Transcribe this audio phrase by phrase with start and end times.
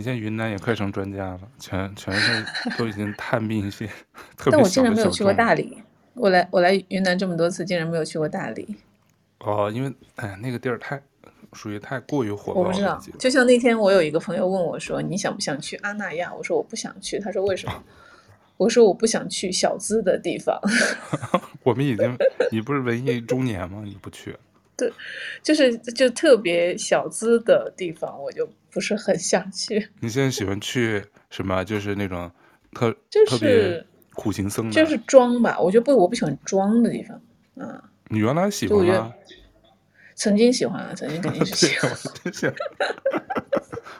[0.00, 2.46] 你现在云南也快成专家了，全全是
[2.78, 3.84] 都已经探秘一些
[4.38, 4.52] 特别。
[4.52, 5.76] 但我竟然没有去过大理，
[6.14, 8.76] 我来我来云南这么多次，竟然没有去过大理。
[9.40, 11.02] 哦，因为哎呀，那个地儿太
[11.52, 12.68] 属于太过于火爆了。
[12.68, 17.82] 我不知道，就像那天我有一个朋友问我说：“你想不想去阿那亚？”我说：“我不想去。”他说：“为什么？
[18.56, 20.56] ”我说：“我不想去小资的地方。”
[21.64, 22.16] 我们已经，
[22.52, 23.82] 你不是文艺中年吗？
[23.84, 24.36] 你不去？
[24.78, 24.90] 对，
[25.42, 29.88] 就是就特别小资的地方，我就不是很想去。
[30.00, 31.64] 你现在喜欢去什么？
[31.64, 32.30] 就是那种
[32.72, 35.58] 特、就是、特别苦行僧，就是装吧。
[35.58, 37.20] 我觉得不，我不喜欢装的地方。
[37.56, 39.12] 嗯，你原来喜欢吗？
[40.14, 41.90] 曾经喜欢啊，曾经肯定是喜欢。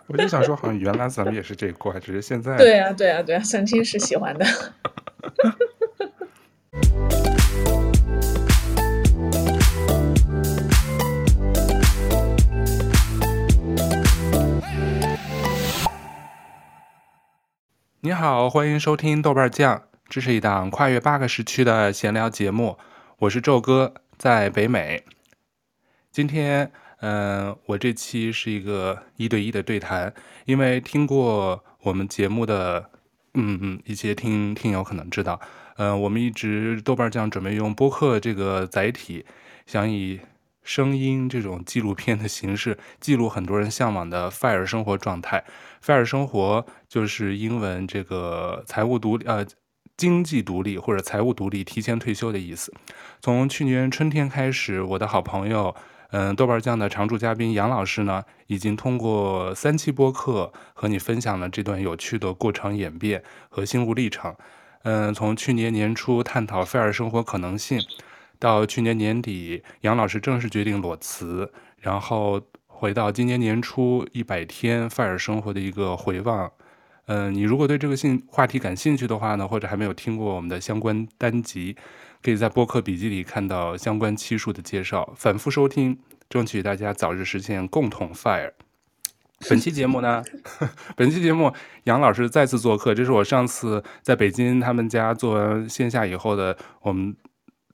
[0.06, 2.56] 我就想说，好像原来咱们也是这一块，只是现在。
[2.56, 4.46] 对啊，对啊，对啊，曾经是喜欢的。
[18.00, 22.78] 你好，欢迎收听豆瓣酱，这是一档跨越八个时区的闲聊节目。
[23.18, 25.02] 我是宙哥，在北美。
[26.12, 32.88] 今天，嗯、我这期是一个一对一的对谈，因为听过我们节目的，
[33.34, 35.40] 嗯嗯，一些听听友可能知道，
[35.76, 39.26] 嗯、我们一直豆瓣酱准备用播客这个载体，
[39.66, 40.20] 想以
[40.62, 45.42] 声音这种纪录片的形式，记录很多人向往的 FIRE 生活状态。
[45.84, 49.46] FIRE 生活就是英文这个财务独立，呃，
[49.96, 52.72] 经济独立或者财务独立、提前退休的意思。
[53.20, 55.74] 从去年春天开始，我的好朋友，
[56.10, 64.34] 嗯，豆瓣酱的常驻嘉宾杨老师呢，已经通过三期播客和你分享了这段有趣的过程演变和心路历程。
[64.82, 67.80] 嗯，从去年年初探讨 FIRE 生活可能性，
[68.38, 72.42] 到去年年底，杨老师正式决定裸辞，然后。
[72.78, 76.48] 回到今年年初一百天 FIRE 生活的一个回望，
[77.06, 81.74] 嗯、呃，你如果对这个兴话题感兴趣的话呢，或者还没有听过我们的相关单集，
[82.22, 85.98] 可以在播客笔记里看到相关期数的介绍，反复收听，
[86.30, 88.52] 争取大家早日实现共同 FIRE。
[89.50, 90.22] 本期节目呢，
[90.94, 97.16] 本期节目杨老师再次做客，这是我上次在北京他们家做完线下以后的我们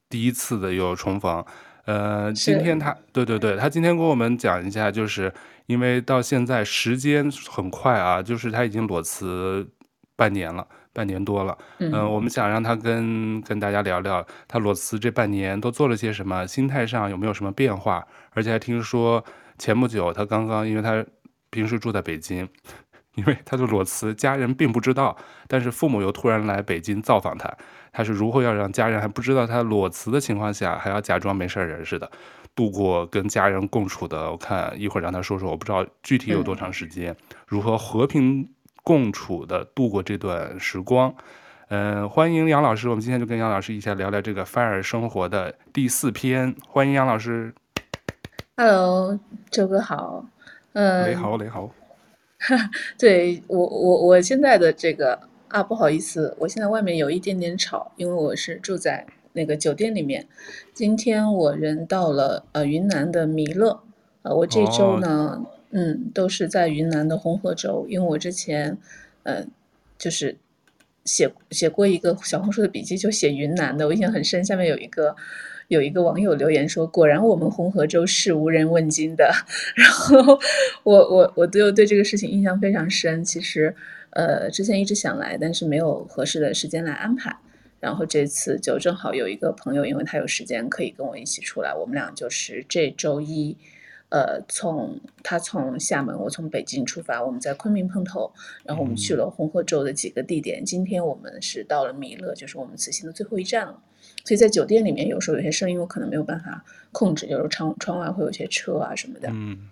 [0.09, 1.45] 第一次的有重逢。
[1.87, 5.33] 呃，今天他对对对，他今天跟我们讲一下，就是
[5.67, 9.69] 因为到现在时间很快啊，就是他已经裸辞
[10.17, 11.57] 半年了，半年多了。
[11.79, 19.23] 嗯、呃，我们想让他跟跟大家聊聊他裸辞这半年都做了些什么，心态上有没有什么变化，而且还听说
[19.59, 21.05] 前不久他刚刚，因为他
[21.51, 22.49] 平时住在北京。
[23.15, 25.17] 因为他就裸辞，家人并不知道，
[25.47, 27.53] 但是父母又突然来北京造访他，
[27.93, 32.11] 他是如何要让家人还不知道他裸辞的情况下，还要假装没事人似的，
[32.55, 34.31] 度过跟家人共处的？
[34.31, 37.15] 我看一会儿让他说说，我不知道具体有多长时间，
[37.47, 38.49] 如何和平
[38.83, 41.15] 共处的度过这段时光。
[41.69, 46.55] 嗯，欢迎杨老师，我们今天就跟杨老师一起来聊聊这个 FIRE 生活的第四篇。
[46.69, 47.55] 欢迎杨老师。
[48.57, 49.19] Hello，
[49.51, 50.25] 周哥好。
[50.75, 51.71] 嗯，雷好，雷豪。
[52.99, 55.19] 对我我我现在的这个
[55.49, 60.27] 啊，不好意思，我现在外面有一点点吵，因为我是住在那个酒店里面。
[60.75, 63.81] 今天我人到了呃云南的弥勒，
[64.23, 68.77] 呃我这周呢，哦、嗯都是在云南的红河州，因为我之前
[69.23, 69.45] 呃
[69.97, 70.37] 就是
[71.05, 74.45] 写写过一个小红书的笔记，就写云南的，我印象很深。
[74.45, 75.17] 下面有一个。
[75.69, 79.33] 有一个网友留言说：“果然我们红河州是无人问津的。
[79.75, 80.39] ”然后
[80.83, 83.25] 我我我对对这个事情印象非常深。
[83.25, 83.75] 其实，
[84.11, 87.37] 呃，之前一直想来，但是没有合适的时间来安排。
[87.81, 93.59] 然后这次就正好有一个朋友，因为他有时间可以跟我一起出来，我们俩就是这周一，
[94.09, 98.33] 呃，从他从厦门，我从北京出发，我们在昆明碰头，
[98.65, 100.63] 然后我们去了红河州的几个地点。
[100.63, 103.79] 嗯、今天我们是到了弥勒，就是我们此行的最后一站了。
[104.25, 109.29] 所以在酒店里面，有时候有些声音我可能没有办法控制，有时候窗窗外会有些车啊什么的。
[109.31, 109.69] 嗯，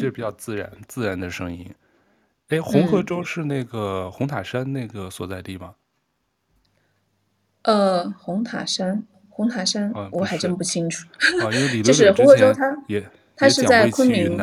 [0.00, 1.72] 这比较自然、嗯、自然的声音。
[2.48, 5.74] 哎，红河州是那个红塔山那个所在地吗？
[7.62, 11.06] 呃，红塔山，红塔山，啊、我还真不清楚。
[11.42, 13.04] 啊，因为李 就是红河州它，也
[13.36, 14.36] 它是 在昆明。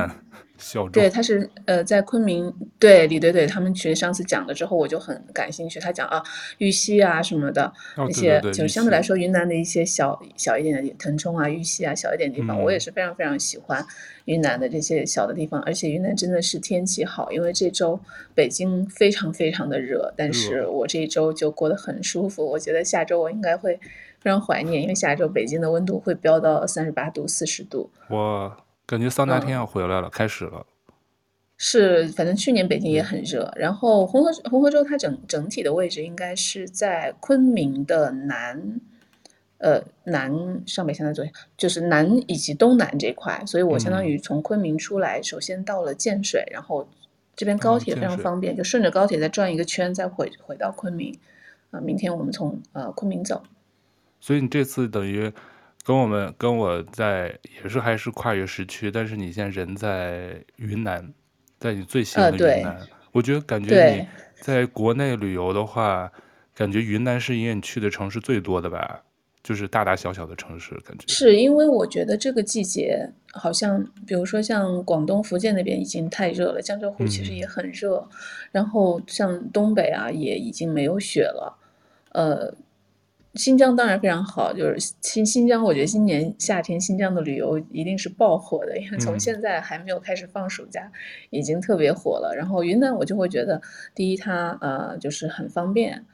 [0.93, 5.77] 对，他是呃在昆明，对李怼怼他们群上次讲了之后，我就很感兴趣。
[5.77, 6.23] 他讲啊
[6.59, 13.85] 玉溪啊什么的，那些就相对来说云南的一些小小一点的腾冲啊、玉溪啊小一点的地方，我也是非常非常喜欢
[14.23, 15.59] 云南的这些小的地方。
[15.63, 17.99] 而且云南真的是天气好，因为这周
[18.33, 22.45] 北京非常非常的热，但是我这一周就过得很舒服。
[22.45, 23.77] 我觉得下周我应该会
[24.21, 27.89] 非常怀念，因为下周北京的温度会飙到三十八度、四十度。
[28.11, 28.55] 哇。
[28.93, 30.63] 感觉桑拿天要回来了，嗯、开始了。
[31.57, 38.79] 是，反正去年北京也很热，嗯、然后红河红河州它整整体的位置应该是在昆明的南，
[39.57, 41.25] 呃南上北下南左，
[41.57, 46.87] 就是南以及东南这块，所以我相当于从昆明出来，嗯、首先到了建水，然后
[47.35, 51.11] 这边高铁非常方便，哦、就顺着高铁再转一个圈，再回回到昆明。
[51.71, 53.41] 啊、呃，明天我们从呃昆明走。
[54.19, 55.33] 所以你这次等于。
[55.83, 61.13] 跟我们跟我在也是还是跨越时区，但是你现在人在云南，
[61.59, 64.07] 在你最喜欢的云南，呃、我觉得感觉你
[64.41, 66.09] 在国内旅游的话，
[66.55, 69.03] 感觉云南是因为你去的城市最多的吧，
[69.43, 71.03] 就是大大小小的城市，感觉。
[71.07, 78.17] 是因为我觉得这个季节好像，比如说像广东、福建那边已经太热了，江浙沪其实也很热，嗯、
[78.53, 81.57] 然后像东北啊也已经没有雪了，
[82.13, 82.55] 呃。
[83.35, 90.93] 新疆当然非常好，就是新新疆，我觉得今年夏天新疆的旅游一定是爆火的，因为从现在还没有开始放暑假，嗯、
[91.31, 92.35] 已经特别火了。
[92.37, 93.59] 然后云南我就会觉得，
[93.95, 96.05] 第一它呃就是很方便，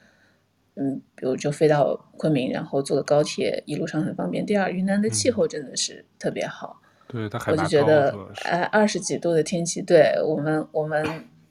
[0.76, 4.46] 嗯，比如就飞到昆明，然后坐的高铁一路上很方便。
[4.46, 6.80] 第二，云南的气候真的是特别好，
[7.10, 11.06] 对，它我就觉得哎二十几度的天气，对我们我们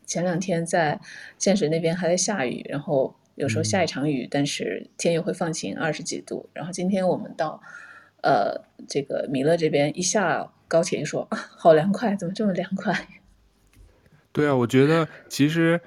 [0.07, 0.99] 前两天在
[1.37, 3.15] 建水那边还在下雨，然后。
[3.39, 6.49] 有时候下一场雨，嗯、但是天又会放晴，二十几度。
[6.53, 7.63] 然后今天我们到，
[8.23, 13.09] 呃，这个米勒这边一下高铁，一说啊，好凉快，怎么这么凉快？
[14.33, 15.81] 对啊，我觉得其实，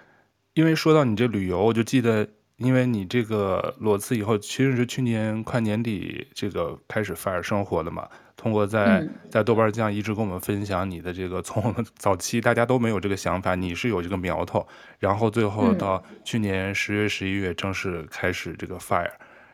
[0.53, 2.27] 因为说到你这旅游，我就记得，
[2.57, 8.09] 因为你这个裸辞以后，其实是去年快年底这个开始 FIRE 生活的嘛。
[8.41, 14.67] 通过在在豆瓣酱一直跟我们分享你的这个，从我们早期大家都没有这个想法，你是有这个苗头，
[14.97, 19.11] 然后最后到去年十月十一月正式开始这个 fire，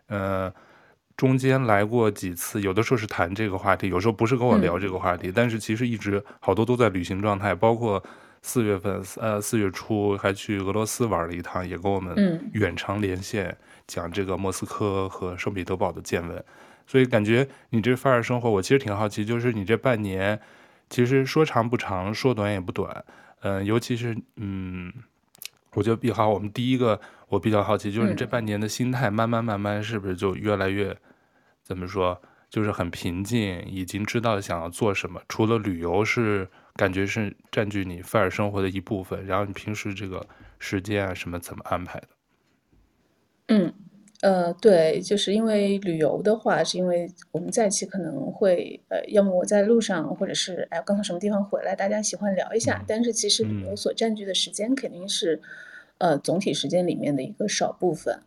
[0.08, 0.50] 呃，
[1.18, 8.02] 中间来过几次，有的时候是谈这个话题，有时候不是跟我聊这个话题，但是其实一直好多都在旅行状态，包括
[8.42, 13.54] 四月份呃四月初还去俄罗斯玩了一趟，也跟我们远程连线
[13.86, 16.42] 讲这个莫斯科和圣彼得堡的见闻。
[16.88, 20.40] 所以感觉你这 FIRE 生活，我其实挺好奇，就是你这半年，
[20.90, 23.04] 其实说长不长，说短也不短，
[23.42, 24.92] 嗯、呃，尤其是嗯，
[25.74, 30.98] 我觉得比好，我们第一个我比较好奇，就是你这半年的心态，慢慢慢慢是不是就越来越，
[31.62, 40.26] 怎么说，就是很平静，已经知道想要做什么，除了旅游是感觉是占据你 FIRE 生活的一部分，然后你平时这个
[40.58, 42.08] 时间啊什么怎么安排的？
[43.48, 43.74] 嗯。
[44.28, 52.84] 呃，对，就是因为旅游的话，是因为我们在一起可能会，呃，要么我在路上，或者是哎，刚从什么地方回来，大家喜欢聊一下。
[52.86, 55.42] 但是其实旅游所占据的时间肯定是，
[56.00, 58.20] 呃，总体时间里面的一个少部分。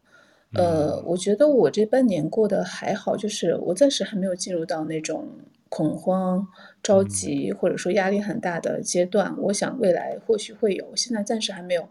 [0.54, 5.28] 呃，我觉得我这半年过得还好，就是我暂时还没有进入到那种
[5.68, 6.48] 恐慌、
[6.82, 9.36] 着急或者说压力很大的阶段。
[9.38, 11.86] 我想未来或许会有，现在暂时还没有。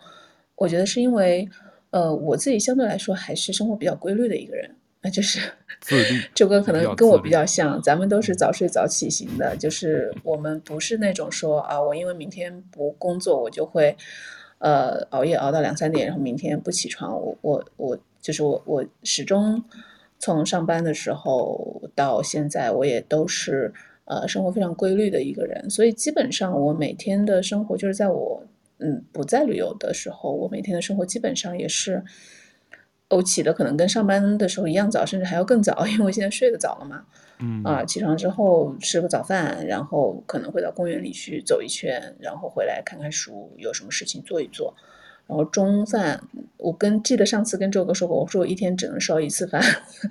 [0.55, 1.47] 我觉得是因为。
[1.91, 5.39] 呃，我自己相对来说还是生活比较规律的一个人，那就是
[6.35, 13.97] 周哥 可能跟我比较像，咱们都是早睡早起型的，就是我们不是那种说啊，我因为明天不工作，我就会
[14.59, 17.19] 呃熬夜熬到两三点，然后明天不起床。
[17.19, 19.63] 我我我就是我我始终
[20.19, 23.73] 从上班的时候到现在，我也都是
[24.05, 28.43] 呃生活非常规律的一个人，所以基本上我每天的生活就是在我。
[28.79, 32.03] 嗯，不在旅游的时候，我每天的生活基本上也是，
[33.09, 37.03] 我起的可能跟上班的时候一样早，甚至还要更早，因为我现在睡得早了嘛。
[37.41, 44.73] 嗯啊，起床之后吃个早饭，然后可能会到公园里去走一圈，然后回来看看书，有什么事情做一做。
[45.27, 46.21] 然后中饭，
[46.57, 49.61] 我跟记得上次跟周哥说过，我说我一天只能烧一次饭，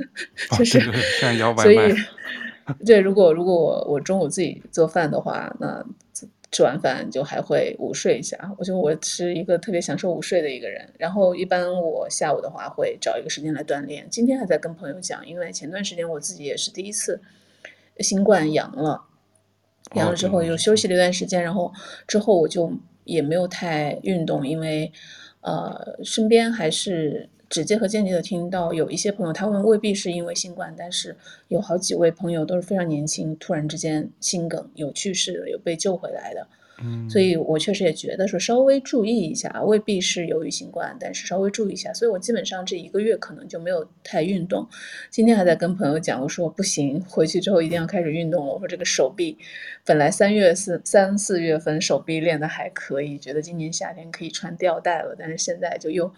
[0.59, 0.81] 就是
[1.57, 1.95] 所以
[2.85, 5.85] 对，如果如果我我中午自己做饭的话，那。
[6.51, 10.93] 吃完饭就还会午睡一下，我觉得我是一个特别享受午睡的一个人。
[10.99, 14.09] 然后一般我下午的话会找一个时间来锻炼。
[14.09, 17.21] 今天还在跟朋友讲，因为前段时间我自己也是第一次
[17.99, 19.05] 新冠阳了，
[19.95, 21.73] 阳了之后又休息了一段时间，然后
[22.07, 22.73] 之后我就
[23.05, 24.93] 也没有太运动，因为
[25.43, 27.29] 呃身边还是。
[27.49, 31.17] 直接和间接的听到有一些朋友，他们未必是因为新冠，但是
[31.49, 36.47] 有好几位朋友都是非常年轻，突然之间心梗有去世的，有被救回来的。
[36.81, 41.93] 嗯，所以我确实也觉得说稍微注意一下，未必是由于新冠，但是稍微注意一下。
[41.93, 44.65] 所以我基本上这一个月可能就没有太运动。
[45.11, 48.53] 今天还在跟朋友讲，我说不行，回去之后一定要开始运动了。
[48.53, 49.37] 我说这个手臂
[49.85, 56.13] 本来三月四三四月份手臂练的还可以，觉得今年夏天可以穿吊带了，但是现在就又。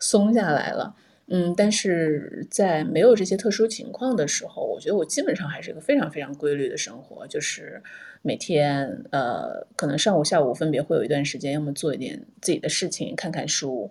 [0.00, 0.96] 松下来了，
[1.28, 7.82] 嗯，但是在没有这些特殊情况的时候，我觉得我基本上还是一个非常非常规律的生活，就是
[8.22, 13.90] 每天呃，可能上午下午分别会有一段时间，要么做一点自己的事情，看看书，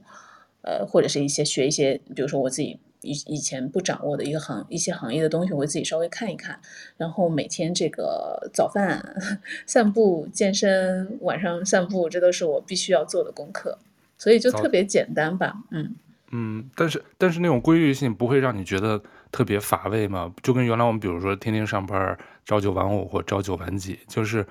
[0.63, 6.59] 呃，或者是一些学一些，比如说我自己以以前不掌握的一个行一些行业的东西，我会自己稍微看一看。
[6.97, 9.15] 然后每天这个早饭、
[9.65, 13.79] 散步、健身，晚上散步，这都是我必须要做的功课，
[14.19, 15.95] 所以就特别简单吧，嗯。
[16.31, 20.31] 嗯，但是但是那种规律性不会让你觉得特别乏味吗？
[20.43, 24.45] 就跟原来我们比如说天天上班，朝九晚五或朝九晚几，就是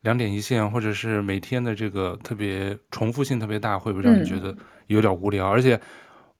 [0.00, 4.52] 两点一线，或者是每天的这个特别重复性特别大，会不会让你觉得
[4.88, 5.46] 有点无聊？
[5.46, 5.80] 嗯、而且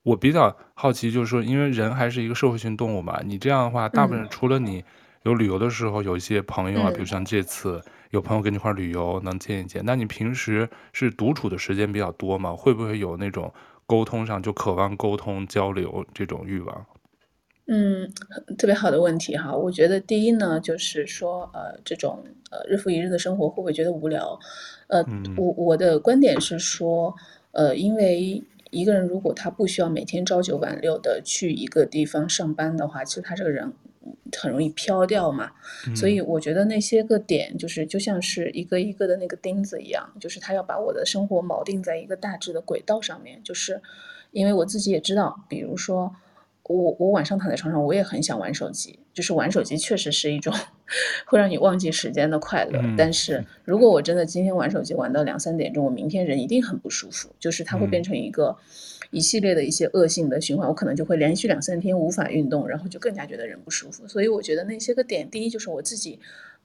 [0.03, 4.83] 我比较好奇，就是说，因为人还是一个社会性动物嘛，你这样的话，大部分除了你
[5.23, 7.81] 有旅游的时候有一些朋友啊，嗯、比如像这次
[8.11, 12.55] 有朋友跟你一块旅游能见一见，那你平时是独处的时间比较多吗？
[12.55, 13.53] 会不会有那种？
[13.87, 16.85] 沟通上就渴望沟通交流这种欲望，
[17.67, 18.09] 嗯，
[18.57, 19.53] 特别好的问题哈。
[19.53, 24.39] 我觉得第一呢，就是说呃，这种呃日复一日的生活会不会觉得无聊？
[24.87, 27.13] 呃，嗯、我我的观点是说，
[27.51, 28.41] 呃，因为
[28.71, 33.71] 一个人如果他不需要每天朝九晚六的去一个地方上班的话，其实他这个人。
[34.41, 35.51] 很容易飘掉嘛，
[35.93, 43.41] 所以我觉得那些个点就是就像是一个一个的那个钉子一样，就是他要把我的生活锚定在一个大致的轨道上面。
[43.43, 43.81] 就是
[44.31, 46.15] 因为我自己也知道，比如说
[46.71, 50.53] 我我晚上躺在床上，我也很想玩手机，就是玩手机确实是一种
[51.25, 52.81] 会让你忘记时间的快乐。
[52.97, 58.57] 但是如果我真的今天玩手机玩到两三点钟，我明天人一定很不舒服，就是它会变成一个。
[59.13, 64.07] 一系列的一些恶性的循环，我可能就会连续两三天无法运动，然后就更加觉得人不舒服。
[64.07, 66.17] 所以我觉得那些个点，第一就是我自己，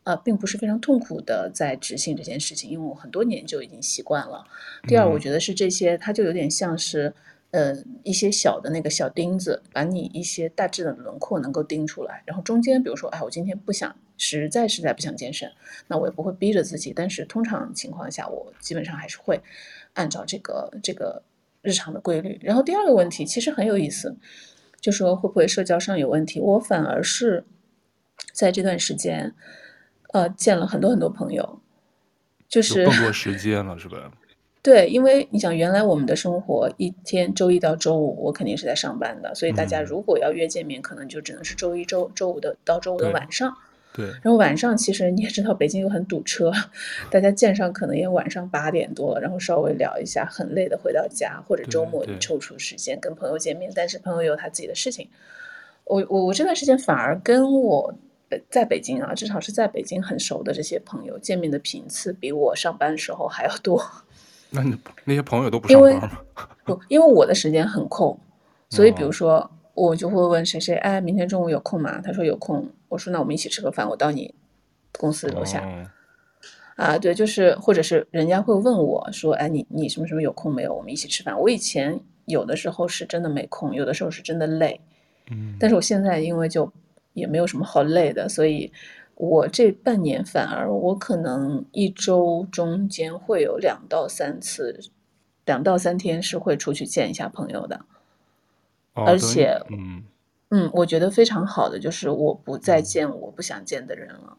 [0.05, 4.45] 呃，并不是非常痛苦的在执行这件事情，因为我很多年就已经习惯了。
[4.87, 7.13] 第二，我觉得是这些，它就有点像是，
[7.51, 12.23] 呃，一些小的那个小钉子，把你一些大致的轮廓能够钉出来。
[12.27, 15.51] 然后中间，比如说，哎，我今天不想，实在实在不想健身，
[15.89, 16.93] 那我也不会逼着自己。
[16.95, 19.41] 但是通常情况下，我基本上还是会
[19.95, 21.23] 按照这个这个。
[21.63, 24.17] 日常的规律，然后第二个问题其实很有意思，
[24.81, 26.39] 就说会不会社交上有问题？
[26.39, 27.45] 我反而是
[28.33, 29.35] 在这段时间，
[30.13, 31.61] 呃，见了很多很多朋友，
[32.49, 34.13] 就是更多时间了，是吧？
[34.67, 43.57] 对，因为你想，原来我们的生活一天周一到周五，我肯定是在上班的，所以大家如果要约见面，嗯、可能就只能是周一周周五的到周五的晚上。
[43.95, 46.51] 对，然后晚上其实你也知道，北京又很堵车，
[47.13, 55.09] 大家见上可能也晚上八点多了，然后稍微聊一下，很累的回到家，或者周末你抽出时间跟朋友见面，但是朋友有他自己的事情。
[55.85, 57.95] 我我我这段时间反而跟我
[58.51, 63.81] 在北京啊，至少是在北京很熟的这些朋友见面的频次，比我上班的时候还要多。
[64.51, 66.19] 那你那些朋友都不上班吗？
[66.65, 68.19] 不，因为我的时间很空，
[68.71, 69.51] 所以比如说。
[69.77, 72.01] 我就会问谁谁，哎，明天中午有空吗？
[72.03, 72.67] 他说有空。
[72.89, 74.35] 我说那我们一起吃个饭，我到你
[74.99, 75.61] 公司楼下。
[75.61, 75.85] 哦、
[76.77, 80.73] 啊，对，就是或者是人家会问我说，哎，你你什么什么有空没有？
[80.73, 81.39] 我们一起吃饭。
[81.39, 84.81] 我以前有的时候是真的没空，有的时候是真的累。
[85.31, 86.73] 嗯，但是我现在因为就
[87.13, 88.73] 也没有什么好累的，所以
[89.17, 94.79] 我这半年反而我可能一周中间会有两到三次，
[95.47, 97.81] 两到三天是会出去见一下朋友的。
[98.93, 100.05] 而且，嗯
[100.51, 104.37] 嗯，我觉得非常好的就是我不再见我不想见的人了。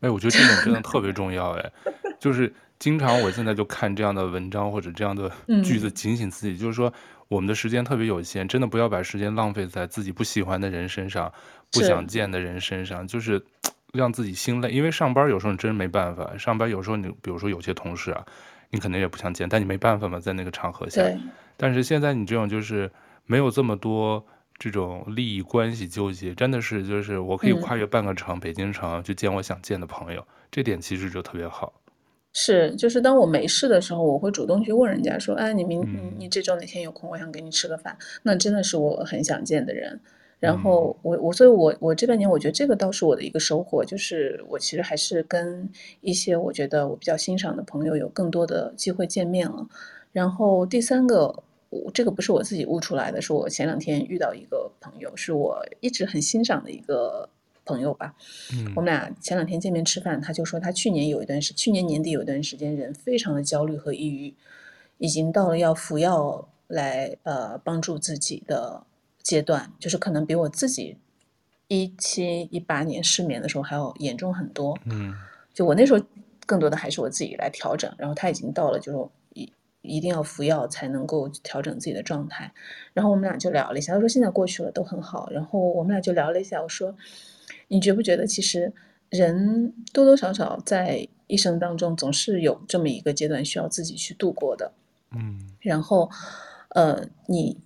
[0.00, 1.50] 哎，我觉得这点真的特别重要。
[1.52, 1.72] 哎，
[2.18, 5.30] 就是经常我现在就看这样的文章或者这样的
[5.62, 6.92] 句子，警醒自己，就是说
[7.28, 11.32] 我们的时间特别有限，真的不要把时间浪费在自己不喜欢的人身上、
[11.72, 13.44] 不想见的人身上，就是
[13.94, 14.70] 让自己心累。
[14.70, 18.26] 因为上班有时候你真没办法，上班有时候你比如说有些同事啊，
[18.70, 21.02] 你可能也不想见，但你没办法嘛，在那个场合下。
[21.56, 22.90] 但是现在你这种就是。
[23.26, 24.22] 没有这么多
[24.58, 31.72] 这种利益关系纠结，真的是就是我可以跨越半个城，嗯、北京城去见我想见的朋友，这点其实就特别好。
[32.34, 37.08] 是，就是当我没事的时候，我会主动去问人家说：“哎，你明你这周哪天有空？
[37.08, 37.96] 我想跟你吃个饭。
[37.98, 39.98] 嗯”那真的是我很想见的人。
[40.44, 45.68] 然后我我所以我我这半年我觉得这个倒是我的一个收获，就是我其实还是跟
[46.00, 49.66] 一些我觉得我比较欣赏的朋友有更多的机会见面了。
[50.12, 51.42] 然后第三个。
[51.92, 57.28] 这个不是我自己悟出来的，是我前两天遇到一个朋友，是我一直很欣赏的一个
[57.64, 58.14] 朋友吧。
[58.52, 64.32] 嗯，我们俩前两天见面吃饭，他就说他去年有一段时，去年年底有一段时间人非常的焦虑和抑郁，
[64.98, 68.84] 已经到了要服药来呃帮助自己的
[69.24, 70.96] 阶段，就是可能比我自己
[71.66, 74.78] 一七一八年失眠的时候还要严重很多。
[74.84, 75.12] 嗯，
[75.52, 76.00] 就我那时候
[76.46, 79.08] 更多的还是我自己来调整，然后他已经到了就是。
[79.86, 82.50] 一定要服药才能够调整自己的状态。
[82.94, 85.28] 然后我们俩就聊了一下，他说现在过去了都很好。
[85.30, 86.96] 然后我们俩就聊了一下，我说
[87.68, 88.72] 你觉不觉得其实
[89.10, 94.72] 人多多少少在一生当中总是有这么一个阶段需要自己去度过的。
[95.10, 96.10] 嗯，然后
[96.70, 97.58] 呃你。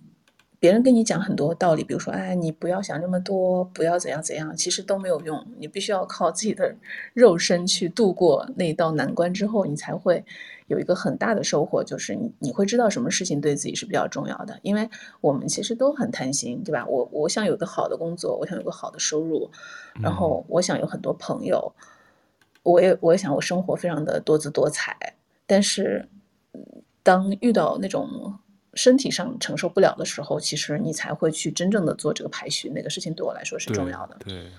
[0.59, 5.45] 别人跟你讲很多道理，比如说，哎，你不要想那么多，不要怎样怎样，其实都没有用。
[5.57, 6.75] 你必须要靠自己的
[7.13, 10.23] 肉身去度过那一道难关之后，你才会
[10.67, 14.59] 有一个很大的收获，就是你你会知道什么事情对自己是比较重要的。
[14.61, 14.89] 因为
[15.21, 16.85] 我们其实都很贪心，对吧？
[16.85, 19.49] 我我想有个好的工作，我想有个好的收入，
[20.01, 21.73] 然后我想有很多朋友，
[22.63, 25.15] 我也我也想我生活非常的多姿多彩。
[25.47, 26.07] 但是，
[27.01, 28.37] 当遇到那种
[28.73, 32.69] 身体上承受不了的时候，其实你才会去真正的做这个排序。
[32.69, 34.15] 那个事情对我来说是重要的。
[34.19, 34.51] 对，对，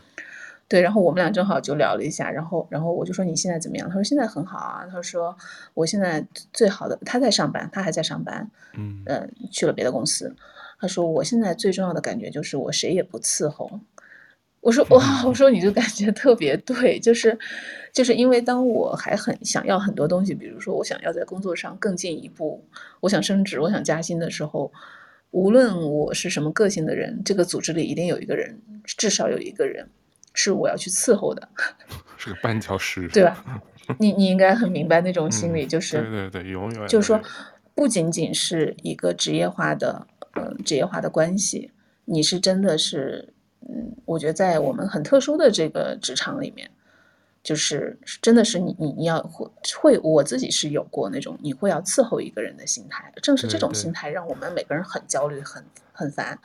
[0.69, 0.81] 对。
[0.81, 3.89] 然后我们俩正好就聊了一下，然后，然后我就说你现在怎么样？
[3.89, 4.87] 他说现在很好啊。
[4.91, 5.37] 他说
[5.75, 8.51] 我现在最好的，他在上班，他还在上班。
[8.75, 10.35] 嗯，呃，去了别的公司。
[10.79, 13.81] 他说我现在最重要的感觉就是我谁也不伺候。
[14.61, 17.39] 我说哇，我说你就感觉特别对，就是。
[17.93, 22.65] 就是因为当我还很想要很多东西，比如说我想要在工作上更进一步，
[23.01, 24.73] 我想升职，我想加薪的时候，
[25.33, 29.89] 无论我是什么个性的人，这个组织里一定有一个人，至少有一个人
[30.35, 31.49] 是我要去伺候的，
[32.17, 33.45] 是个绊脚石，对吧？
[33.99, 37.21] 你你应该很明白那种心理，就是、嗯、对对对，永远就是说，
[37.75, 41.73] 不仅仅是一个职业化的，呃，职业化的关系，
[42.05, 43.33] 你是真的是，
[43.69, 46.71] 嗯，我觉得在我们很特殊的这个职场里面。
[47.43, 49.51] 就是真的是你你你要会
[49.81, 56.39] 会我自己是有过那种你会要伺候一个人的心态，正是这种心态让我们每个人很焦虑很很烦，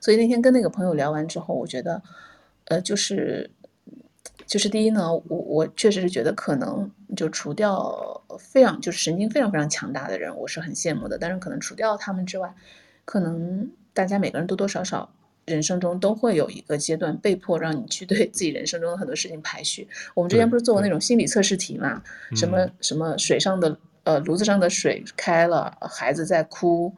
[0.00, 2.02] 所以那天跟那个朋友聊完之后，我觉得，
[2.64, 3.48] 呃，就是
[4.44, 12.52] 就是第一呢，我我确实是觉得可能就除掉非常就是神经非常非常强大的人，我是很羡慕的，但是可能除掉他们之外，
[13.04, 15.12] 可能大家每个人多多少少。
[15.50, 19.86] 人生中都会有一个阶段被迫让你去对自己人生中的很多事情排序。
[20.14, 22.02] 我们之前不是做过那种心理测试题嘛？
[22.36, 26.94] 什么什么水上的呃炉子上的水开了，孩子在哭，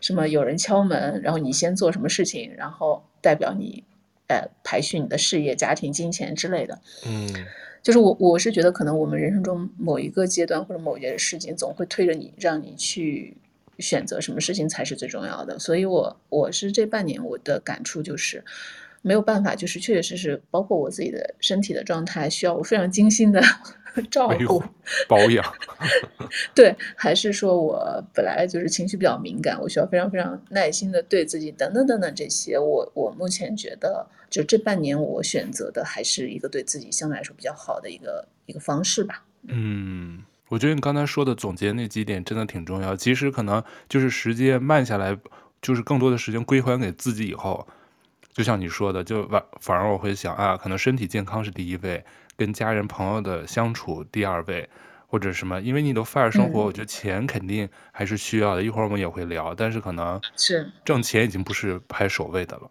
[0.00, 3.84] 什么有人敲门，然后你先做什么事情，然后代表你
[4.28, 6.78] 呃排序你的事业、家庭、金钱之类的。
[7.06, 7.28] 嗯，
[7.82, 13.36] 就是我我是觉得可能我们人生中某一个阶段或者某一件事情总会推着你，让你去。
[13.78, 18.44] 选择什么事情才是最重要的，所以我我是这半年我的感触就是，
[19.02, 23.40] 没有办法，就是确确实实，包括我自己的身体的状态，需要我非常精心的
[24.10, 24.62] 照顾
[25.08, 25.44] 保养。
[26.54, 39.24] 对，还是说我本来就是情绪比较敏感，我需要非常非常耐心的对自己等等等等这些，我我目前觉得，就这半年我选择的还是一个对自己相对来说比较好的一个一个方式吧。
[39.48, 40.22] 嗯。
[40.50, 42.96] 我觉得你刚才说的总结那几点真的挺重要。
[42.96, 45.16] 其实可能就是时间慢下来，
[45.62, 47.64] 就是更多的时间归还给自己以后，
[48.32, 52.04] 就像你说的，就反反而我会想啊，可能身体健康是第一位，
[52.36, 54.68] 跟家人朋友的相处第二位，
[55.06, 55.60] 或者什么。
[55.60, 58.62] 因为你的 FIRE 生活，我觉得钱肯定还是需要的。
[58.62, 62.68] 嗯、一会儿我们也会聊，但是可能是挣钱已经不是排首位的了。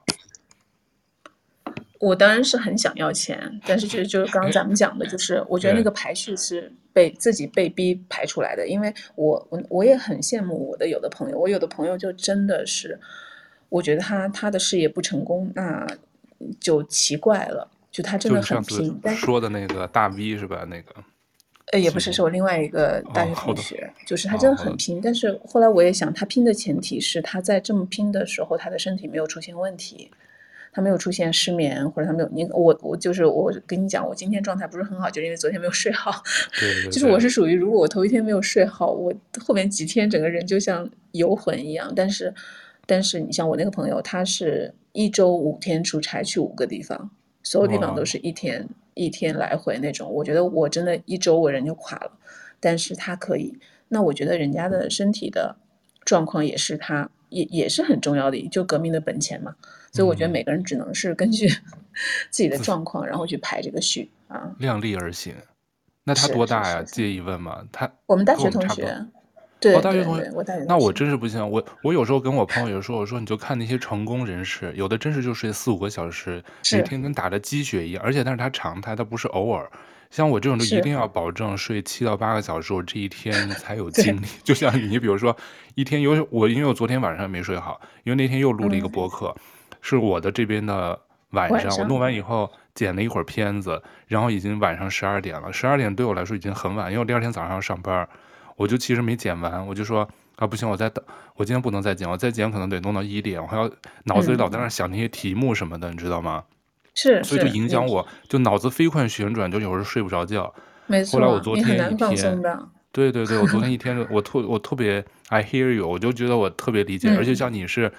[2.00, 12.98] 我当然是很想要钱，但是就是就是刚刚咱们讲的，就是我觉得那个排序是被自己被逼排出来的，因为我我我也很羡慕我的有的朋友，我有的朋友就真的是，
[13.68, 15.86] 我觉得他他的事业不成功，那
[16.58, 18.98] 就奇怪了，就他真的很拼。
[19.18, 20.66] 说的那个大 V 是吧？
[20.70, 20.96] 那个，
[21.74, 30.10] 呃，也不是，是我另外一个大学同学，哦、就是他真的很拼，但是后来我也想，他拼的前提是他在这么拼的时候，他的身体没有出现问题。
[30.72, 36.12] 他没有出现失眠，或者他没有你我我就是我跟你讲，我今天状态不是很好，就是因为昨天没有睡好。
[36.60, 36.92] 对对对。
[36.92, 41.92] 就是我是属于，如果我头一天没有睡好，我后面几天整个人就像游魂一样。
[41.96, 42.34] 但是，
[42.86, 47.10] 但是你像我那个朋友，他是一周五天出差去五个地方，
[47.44, 50.12] 所有地方都是一天一天来回那种。
[50.14, 52.12] 我觉得我真的一周我人就垮了，
[52.60, 53.58] 但是他可以。
[53.88, 55.56] 那我觉得人家的身体的
[56.06, 59.56] 状况也是他也也是很重要的，就革命的本钱嘛。
[59.92, 61.48] 所以我觉得每个人只能是根据
[62.30, 64.52] 自己的状况，然后去排这个序啊。
[64.60, 65.34] 量力而行。
[66.06, 66.82] 那他多大呀？
[66.82, 67.62] 介意问吗？
[67.72, 69.06] 他我们大学同学。
[69.60, 70.32] 对，我大学同学。
[70.34, 70.64] 我大学。
[70.68, 71.48] 那我真是不行。
[71.48, 78.02] 我我有时候跟我朋友有时候我说，你就看那些成功人士，有的真是就睡四五个小时，每天跟打了鸡血一样。
[78.04, 79.70] 而且但是他常态，他不是偶尔。
[80.10, 84.26] 像我这种就一定要保证睡七到八个小时，我这一天 才有精力。
[84.44, 85.36] 就像你，你比如说
[85.76, 89.36] 一天有我，因为我昨天晚上没睡好，因为那天又录了一个播客。
[89.38, 89.42] 嗯
[89.82, 91.00] 是我的这边的
[91.32, 95.52] 晚上，我弄完以后剪了一会儿片子，然后已经晚上十二点了。
[95.54, 98.08] 十二点对我来说已经很晚，因为我第二天早上要上班，
[98.56, 99.66] 我就其实没剪完。
[99.66, 101.04] 我就说啊，不行，我再等，
[101.36, 103.70] 我今天不能再剪，我再剪可能得弄到一点，我还要
[104.06, 106.44] 脑子里老在那想那些题目什么的，嗯、你知道吗？
[106.96, 110.54] 是，所以就影响我，就脑子飞快旋转，就有时候睡不着觉。
[110.88, 112.68] 没错，后来我昨天一天，你很难放松的。
[112.92, 117.92] 对对对，我昨天一天， 我特我特别 I hear you，我就觉得我特别理解，嗯、而且像你是，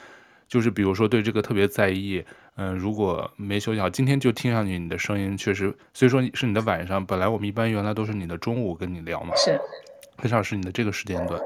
[0.50, 2.22] 就是比如说对这个特别在意，
[2.56, 9.58] 嗯、呃，如果没休息好，今天就听上去你的声音确实，所以说是你的晚上，本来我们一般原来都是你的中午跟你聊嘛，是，
[10.18, 11.40] 很少是你的这个时间段，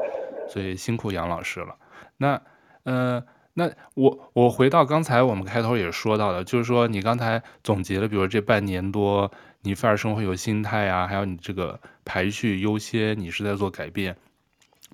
[0.48, 1.76] 所以辛苦杨老师了。
[2.16, 2.40] 那，
[2.84, 9.30] 嗯、呃，那我我回到刚才我们开头也说到的，就是说你刚才总结了，比如这半年多。
[9.66, 14.14] 你反而生活有心态啊，还有你这个排序优先，你是在做改变。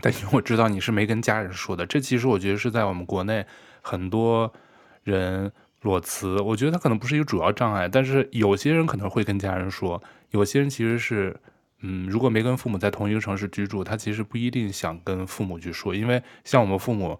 [0.01, 3.45] 但因为我知道你是没跟家人说的，这其实我觉得是在我们国内
[3.83, 4.53] 很多
[5.05, 5.51] 人
[5.83, 11.35] 裸辞，我觉得他可能不是一个主要障碍，但是有些人可能会跟家人说，有些人其实是，
[11.81, 17.19] 嗯，如果没跟父母在同一个城市居住，他其实不一定想跟父母去说，因为像我们父母。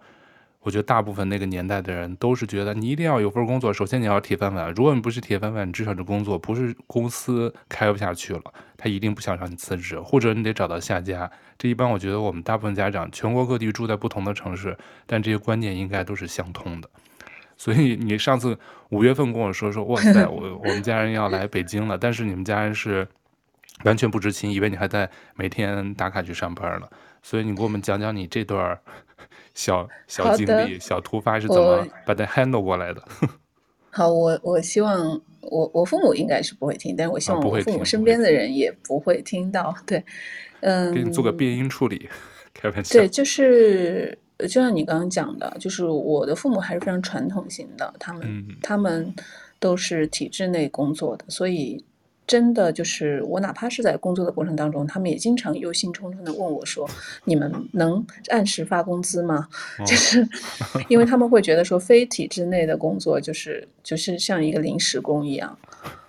[0.61, 4.71] 我觉得大部分那个年代的人都是觉得你一定要有份工作，首先你要铁饭碗。
[4.73, 8.41] 如果你不是铁饭碗，你至少这工作不是公司开不下去了，
[8.77, 11.29] 他一定不想让你辞职，或者你得找到下家。
[11.57, 16.87] 这一般我觉得我们大部分家长，全国各地住在不同的城市，但这些观念应该都是相通的。
[17.57, 18.55] 所以你上次
[18.89, 23.07] 五月份跟我说说，哇塞， 我我们家人要来北京了，但是你们家人是
[23.83, 26.87] 完全不知情，以为你还在每天打卡去上班呢。
[27.23, 28.79] 所以你给我们讲讲你这段。
[29.53, 33.03] 小小经历、小突发是怎么把它 handle 过来的？
[33.91, 39.63] 好，我我希望我我父母应该是不会听，但是我希望我父母身边的人也不会听到。
[39.63, 40.03] 啊、对，
[40.61, 42.09] 嗯，给你做个变音处理，
[42.53, 42.99] 开玩笑。
[42.99, 49.13] 对，就是就像你刚刚讲的，就是我的父母还是非常传统型的，他们、嗯、他们
[49.59, 51.83] 都是体制内工作的，所以。
[52.31, 56.89] 真的就是我，哪怕是在工作的过程当中，他们也经常忧心忡忡的问我说
[57.27, 60.25] ：“你们能按时发工资吗？” 哦、就是
[60.87, 65.59] 因为他们会觉得说，非体制内的工作就是就是像一个临时工一样，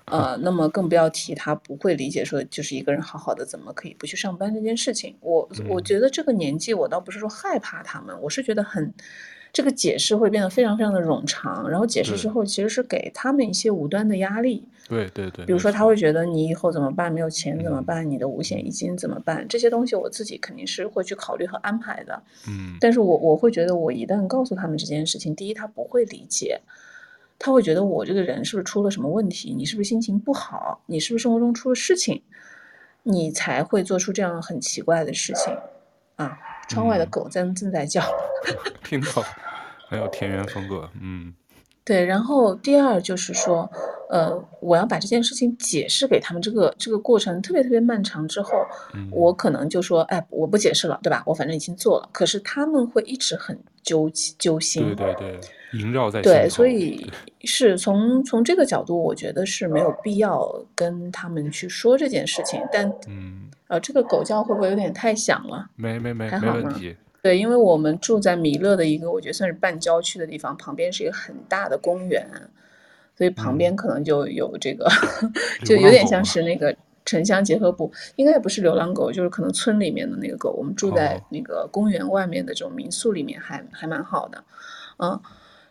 [0.04, 5.16] 呃，那么更不要提他不会理解说，就是一个人好好的怎么可以不去上班这件事情。
[5.20, 8.94] 我我觉得这个年纪，我倒不是说害怕他们，我是觉得很。
[9.52, 14.66] 这个解释会变得非常非常的冗长，然后解释之后其实是给他们一些无端的压力。
[14.88, 17.12] 对对对，比如说他会觉得你以后怎么办？
[17.12, 18.08] 没有钱怎么办？
[18.10, 19.46] 你的五险一金怎么办？
[19.46, 22.22] 这些东西我自己肯定是会去考虑和安排的。
[22.48, 26.60] 嗯，但是我我会觉得我一旦告诉他们这件事情，第一他不会理解，
[27.38, 29.54] 他会觉得我这个人是不是出了什么问题？
[29.54, 30.82] 你是不是心情不好？
[30.86, 32.22] 你是不是生活中出了事情？
[33.04, 35.54] 你才会做出这样很奇怪的事情
[36.16, 36.38] 啊？
[36.72, 38.02] 窗外的狗正正在叫，
[38.82, 39.22] 听到，
[39.88, 41.34] 很有田园风格，嗯，
[41.84, 42.04] 对。
[42.04, 43.70] 然后第二就是说，
[44.10, 48.26] 呃，我要把这件事情解释给他们，这个这个过程特别特别漫长。
[48.28, 48.50] 之后，
[48.94, 51.22] 嗯、我可能就说，哎，我不解释了，对吧？
[51.26, 52.08] 我反正已经做了。
[52.12, 56.20] 可是他们会一直很揪揪心，对对对，萦绕在。
[56.22, 57.10] 对，所以
[57.44, 62.60] 是从从这个角度，我觉得是没有必要跟他们去说这件事情。
[62.72, 63.48] 但，嗯。
[63.68, 65.66] 呃，这个狗叫会不会有点太响了？
[65.76, 66.52] 没没没，还好吗？
[66.56, 66.94] 没问题。
[67.22, 72.26] 对，因为我们住在弥勒的一个，我觉得算是半郊区的地方，旁边是一个很大的公园，
[73.16, 74.88] 所以旁边可能就有这个，
[75.22, 75.32] 嗯、
[75.64, 80.50] 就有点像是那个城乡结合部，应该也不是流浪狗，就是可能村里面的那个狗。
[80.58, 84.42] 我们住在那个公园外面的这种民宿里面还，还还蛮好的。
[84.98, 85.20] 嗯，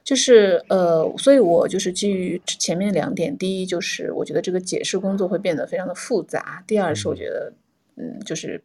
[0.05, 7.51] 就是呃，所以我就是基于前面两点，第一就是我觉得这个解释工作会变得非常的复杂，第二是我觉得。
[7.51, 7.57] 嗯
[7.97, 8.63] 嗯，就是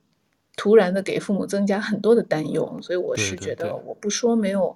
[0.56, 4.74] 突然的给父母增加很多的担忧，所以我是觉得我不说没有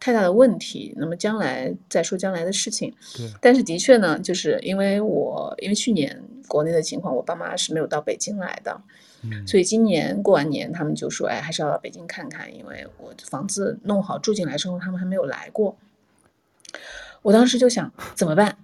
[0.00, 2.92] 太大的问题，那么将来再说将来的事情。
[3.40, 8.80] 但是的确呢，就是因为我因为去年国内的情况，我爸妈是没有到北京来的，
[9.22, 15.76] 嗯，所以今年过完年他们就说，哎，还是要到北京看看，因为我房子弄好住进来之后，他们还没有来过。
[17.22, 18.56] 我当时就想怎么办？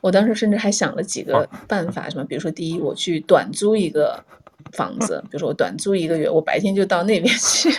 [0.00, 4.24] 我当时甚至还想了几个办法，什么，比如说第一，我去短租一个。
[4.72, 7.70] 房子， 比如说我短租一个月，我白天就到那边去，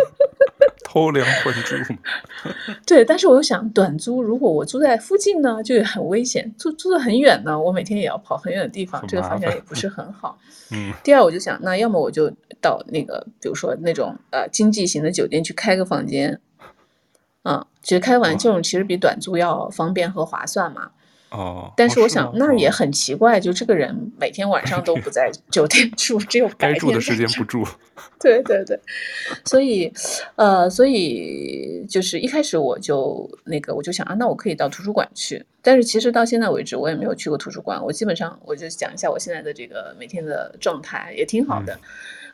[0.84, 1.76] 偷梁换柱。
[2.86, 10.38] 对，但是我又想，短租如果我住在附近呢，就很危险；住住的很远呢，我每天也要跑很远的地方，这个方向也不是很好。
[10.70, 10.92] 嗯。
[11.04, 16.40] 第二，我就想，那要么我就到那个，比如说那种呃经济型的酒店去开个房间，
[17.42, 20.90] 啊，其实开完这种其实比短租要方便和划算嘛。
[21.30, 27.66] 哦，但是我想那也很奇怪，就这个人每天晚上都不在 酒店住，只有白天该住的时间不住。
[28.20, 28.78] 对对对，
[29.44, 29.92] 所以，
[30.36, 35.44] 呃，所以就是一开始我就那个我就想啊，那我可以到图书馆去。
[35.60, 37.82] 但是其实到现在为止，我也没有去过图书馆。
[37.84, 41.78] 我基本上我就讲一下我现在的这个每天的状态，也挺好的。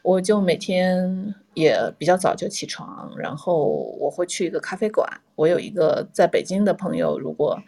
[0.02, 3.64] 我就每天也比较早就起床，然后
[3.98, 5.08] 我会去一个咖啡馆。
[5.34, 7.58] 我有一个在北京的朋友，如果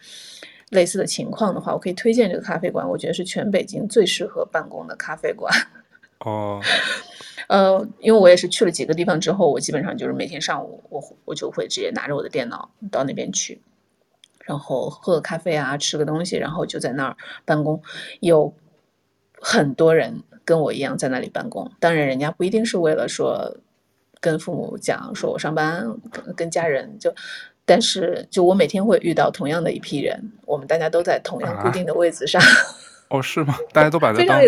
[0.71, 2.89] 类似的情况的话，我可以推荐这个咖啡馆。
[2.89, 5.53] 我觉得是全北京最适合办公的咖啡馆。
[6.21, 6.61] 哦，
[7.49, 13.61] 呃，因为我也是去了几个地方之后，我基本上就是每天上午我我就会直接拿着我的电脑到那边去，
[14.45, 17.83] 然后喝个咖啡啊，吃个东西，然后就在那儿办公。
[18.21, 18.53] 有
[19.41, 23.59] 很多人跟我一样在那里办公，当然人家不一定是为了说
[24.19, 27.15] 跟父母讲说我上班跟跟家人就，
[27.67, 32.41] 但是就我每天会遇到同样的一批人，我们大家都在同样固定的位置上。
[32.41, 32.49] 啊
[33.09, 33.57] 哦，是吗？
[33.73, 34.43] 大家都把它当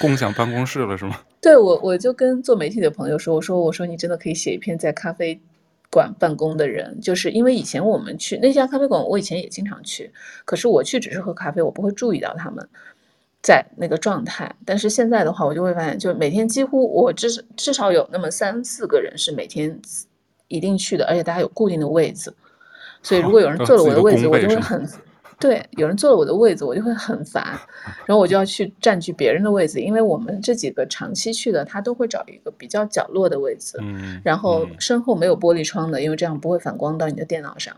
[0.00, 1.18] 共享办公室了，是吗？
[1.40, 5.36] 对，我我就跟做媒体的朋友说，我说我说你真的可以写一篇在咖啡
[5.90, 10.12] 馆办公的人，就是因为以前我们去那家咖啡馆，我以前也经常去，
[10.44, 12.64] 可是我去只是喝咖啡，我不会注意到他们
[13.42, 14.54] 在那个状态。
[14.64, 19.76] 但是现在的话，我就会发现，就每天几乎我至至少有那么三四个人是每天
[20.52, 22.32] 一定去的，而且大家有固定的位置，
[23.02, 24.88] 所以如果有人坐了我的位置，我就会很。
[25.40, 27.58] 对，有人坐了我的位子，我就会很烦，
[28.06, 37.74] 然后我就要去占据别人的位子，因为我们这几个长期去的，他都会找一个比较角落的位子，嗯，然后身后没有玻璃窗的，因为这样不会反光到你的电脑上。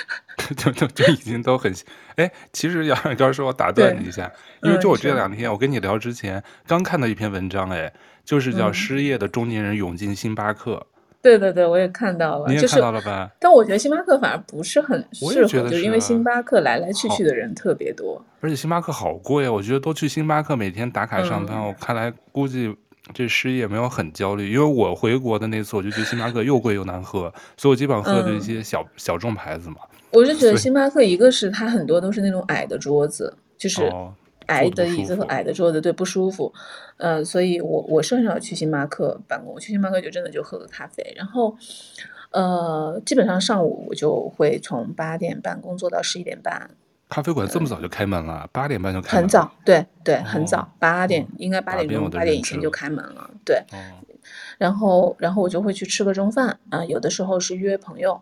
[0.58, 1.74] 就 就就已经都很，
[2.16, 4.30] 哎，其实要要说我打断你一下，
[4.62, 7.90] 因为就我这两天、嗯、我跟你聊之前刚看到一篇文章，哎，
[8.26, 10.86] 就是叫失业的中年人涌进星巴克。
[11.26, 13.24] 对对对，我也看到了，你也看到了吧？
[13.24, 19.50] 就是，但我觉得星巴克反而不是很适合，就是因为星巴克来来去去的人特别多，而且星巴克好贵啊！
[19.50, 22.72] 我觉得都去星巴克每天打卡上班，嗯，我看来估计
[23.12, 27.22] 这失业没有很焦虑，因为我回国的那次我就觉得星巴克又贵又难喝，
[27.56, 29.76] 所以我基本上喝的一些小，嗯、小众牌子嘛。
[30.12, 33.82] 我是觉得星巴克一个是它很多都是那种矮的桌子，就是。
[34.48, 36.52] 哦矮的椅子和矮的桌子，对，不舒服，
[36.96, 41.56] 呃，所以我我是很少去星巴克办公，我去星巴克就真的就喝个咖啡，然后，
[42.30, 46.70] 呃，基本上上午我就会从八点半工作到十一点半。
[47.08, 48.48] 咖啡馆这么早就开门了？
[48.52, 49.22] 八点半就开门？
[49.22, 53.62] 很早，对对，很早，八点应该八点钟，八点以前就开门了，对。
[54.58, 58.20] 然后然后我就会去吃个中饭啊，有的时候是约朋友，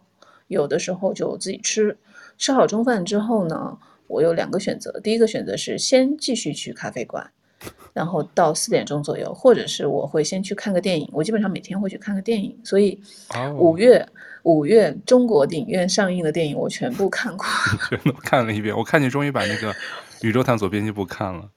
[0.48, 1.96] 有的时候就自己吃。
[2.36, 7.30] 吃好中饭之后呢，我有两个选择，第一个选择是先继续去咖啡馆，
[7.92, 11.08] 然后到四点钟左右，或者是我会先去看个电影。
[11.12, 13.00] 我基本上每天会去看个电影，所以
[13.56, 13.98] 五月、
[14.42, 14.56] oh.
[14.56, 17.46] 五月中国电影院上映的电影我全部看过，
[17.88, 18.76] 全都看了一遍。
[18.76, 19.72] 我看你终于把那个
[20.20, 21.48] 《宇宙探索编辑部》看了。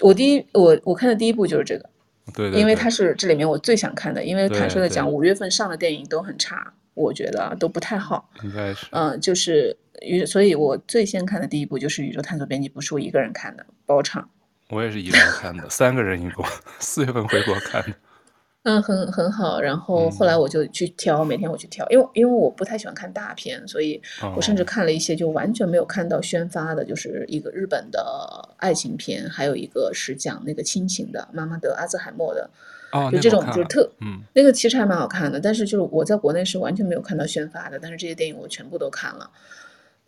[0.00, 1.90] 我第一我我看的第一部就是这个，
[2.32, 4.24] 对，对，对，因为它是这里面我最想看的。
[4.24, 8.30] 因为坦率的讲，五月份上的电影都很差，我觉得都不太好。
[8.44, 9.76] 应该是，嗯，就是。
[10.02, 14.28] 宇，所以我最先看的第一部就是《宇宙探索编辑不》，是我一个人看的，包场。
[14.70, 16.44] 我也是一个人看的，三个人一共，
[16.78, 17.96] 四月份回国看的。
[18.64, 19.60] 嗯，很很好。
[19.60, 23.98] 然后后来我就去挑，嗯、每天我去挑，因为因为我不太喜欢看大片，所以
[24.36, 32.50] 我甚至看了一些就完全没有看到宣发的，就是一个日本的爱情片，还有一个是讲那个亲情的，妈妈得阿兹海默的。
[32.90, 39.30] 哦，就这种就是特，嗯，那个其实还蛮好看的，但是就是我在国内是完全没有看到宣发的，但是这些电影我全部都看了。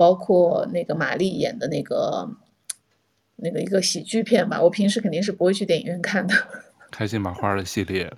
[0.01, 2.27] 包括那个玛丽演的那个，
[3.37, 6.35] 那个一个喜剧片吧，我平时肯定是不会去电影院看的。
[6.91, 8.11] 开心麻花的系列，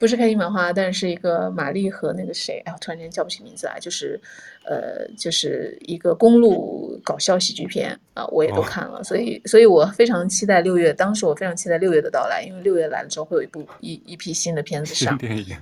[0.00, 4.20] 不是开心麻花，但是一个玛丽和那个谁，哎，我突然间叫不起名字来，就是，
[4.64, 15.16] 呃，就是一个公路搞笑喜剧片啊，我也都看了，哦、所以，所以我非常期待六月，当时我非常期待六月的到来，因为六月来了之后会有一部一一批新的片子上。
[15.16, 15.56] 新电影。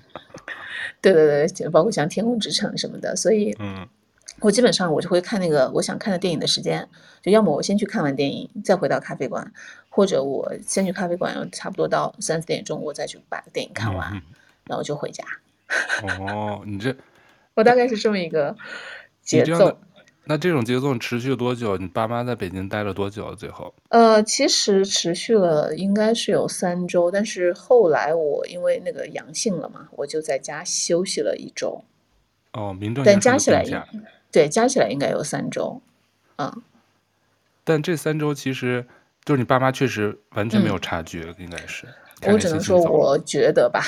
[1.02, 3.86] 对对对，就包括像《天空之城》什么的，所以嗯。
[4.40, 6.88] 我基本上我就会看那个我想看的电影的时间，
[7.22, 9.52] 就要么我先去看完电影，再回到咖啡馆，
[9.88, 14.22] 或者我先去咖啡馆，差不多到三四点钟，我再去把电影看完，嗯、
[14.64, 15.24] 然后就回家。
[16.02, 16.96] 哦，你这，
[17.54, 18.56] 我大概是这么一个
[19.22, 19.78] 节奏。
[20.30, 21.78] 那这种节奏持续多久？
[21.78, 23.34] 你爸妈在北京待了多久？
[23.34, 23.72] 最后？
[23.88, 31.82] 呃，其实持续了应该是有三周，但是后来我因为那个阳性了嘛，我就在家休息了一周。
[32.52, 33.64] 哦，民政但加起来
[34.30, 35.80] 对，加起来应该有三周，
[36.36, 36.62] 嗯。
[37.64, 38.86] 但这三周其实
[39.24, 41.86] 就是你爸妈确实完全没有察觉，嗯、应该是。
[42.22, 43.82] 我只能说，我觉得吧。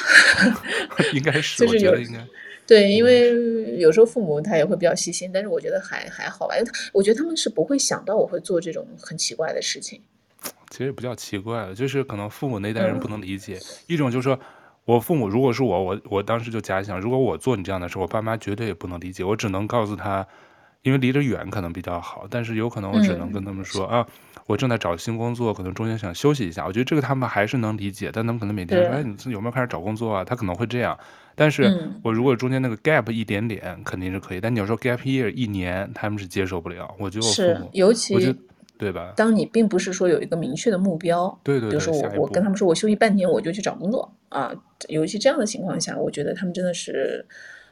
[1.15, 2.27] 应该是，就是有应该。
[2.67, 10.01] 对，因为有时候父母他也会比较细心，但是我觉得还还好吧，因为他我觉得他们是不会想到我会做这种很奇怪的事情。
[10.71, 14.39] 其实也不叫奇怪了，就是可能父母那代人不能理解，嗯、一种就是说。
[14.85, 19.23] 我父母如果是我，我我当时就假想，如果我做你这样的事，我爸妈绝对也不能理解。
[19.23, 20.27] 我只能告诉他，
[20.83, 24.07] 因为离得远可能比较好，但是有可能我只能跟他们说、嗯、啊，
[24.47, 26.67] 我正在找新工作，可能中间想休息一下。
[26.67, 30.25] 我觉得这个他们还是能理解，但他们可能每天说，哎，你有没有开始找工作啊？
[30.25, 30.99] 他可能会这样。
[31.37, 34.41] 但是我如果中间那个 gap 一点点，肯定是可以。
[34.41, 36.93] 但你要说 gap year 一年，他们是接受不了。
[36.99, 38.37] 我觉得我父母，是尤其
[38.81, 39.13] 对吧？
[39.15, 44.53] 当你并不是说有一个明确的目标，对对对，比如说我我跟他们说我休息半年我就去找工作啊，
[44.89, 47.25] 尤其这样的情况下，我觉得他们真的是，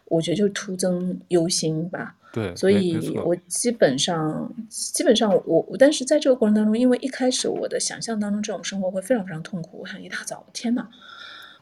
[0.05, 2.15] 我觉得就徒增忧心吧。
[2.31, 9.79] 对，所以我基本上基本上我，但是在这个过程当中，因为一开始我的想象当中这种生活会非常非常痛苦。
[9.81, 10.87] 我想一大早，天呐，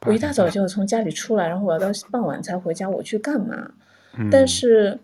[0.04, 3.70] 我一大早就要从家里出来，然后我要到傍晚才回家，我去干嘛？
[4.18, 4.98] 嗯、但是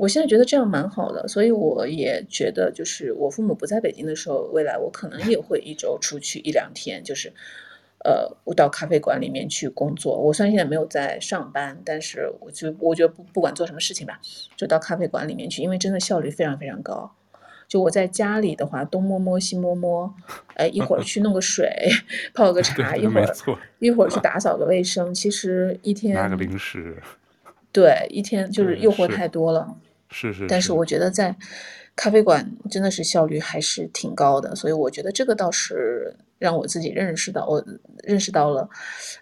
[0.00, 7.32] 我现在觉得这样蛮好的，所以我也觉得，就是我父母不在北京的时候，未来我可能也会一周出去一两天，就是。
[8.02, 10.18] 呃，我到咖啡馆里面去工作。
[10.18, 14.18] 我虽然现在没有在上班，但是我就我觉得不不管做什么事情吧，
[14.56, 17.12] 就到咖啡馆里面去，因为真的效率非常非常高。
[17.68, 20.14] 就我在家里的话，东摸摸西摸摸，
[20.54, 21.70] 哎，一会儿去弄个水，
[22.32, 23.36] 泡个 茶，一会儿
[23.80, 25.12] 一会儿去 打扫个卫生。
[25.12, 26.96] 其实一天拿个零食，
[27.70, 29.76] 对，一天就是诱惑太多了。
[30.10, 31.34] 是是，但是我觉得在
[31.96, 36.16] 咖啡馆真的是效率还是挺高的，所以我觉得这个倒是。
[36.40, 37.62] 让我自己认识到，我
[38.02, 38.66] 认识到了，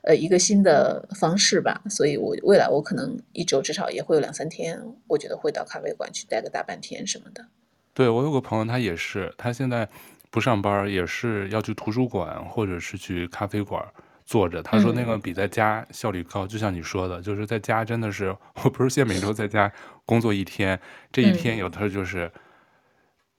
[0.05, 1.83] 呃，一个新的方式吧。
[1.91, 7.45] 所以，我未来我可能一周至少也会有两三天，我觉得会到咖啡馆去待个大半天什么的。
[7.93, 9.89] 对，我有个朋友，他也是，他现在
[10.31, 13.85] 不上班，也是要去图书馆或者是去咖啡馆
[14.29, 14.63] 坐着。
[14.63, 19.73] 他说那个比在家效率高，嗯、就像你说的，就是在家真的是，我不是现在每周在家
[20.05, 20.79] 工作一天，
[21.11, 22.27] 这一天有的就是。
[22.27, 22.41] 嗯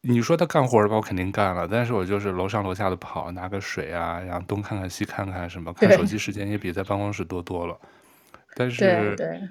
[0.01, 7.77] 你说他干活的吧，我肯定干了，但是我就是楼上楼下的跑，拿个水啊，然后东看看西看看什么，看手机时间也比在办公室多多了。
[8.55, 9.41] 但是，对对，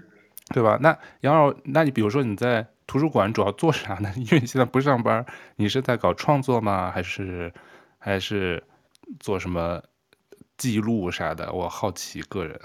[0.55, 0.79] 对吧？
[0.81, 4.11] 那杨老，那你比如说你在图书馆主要做啥呢？
[4.17, 5.23] 因为你现在不上班，
[5.57, 6.91] 你是在搞创作吗？
[6.91, 7.53] 还是
[7.99, 8.65] 还是
[9.21, 9.83] 做什么
[10.59, 11.51] 记录啥的？
[11.53, 12.61] 我好奇个人。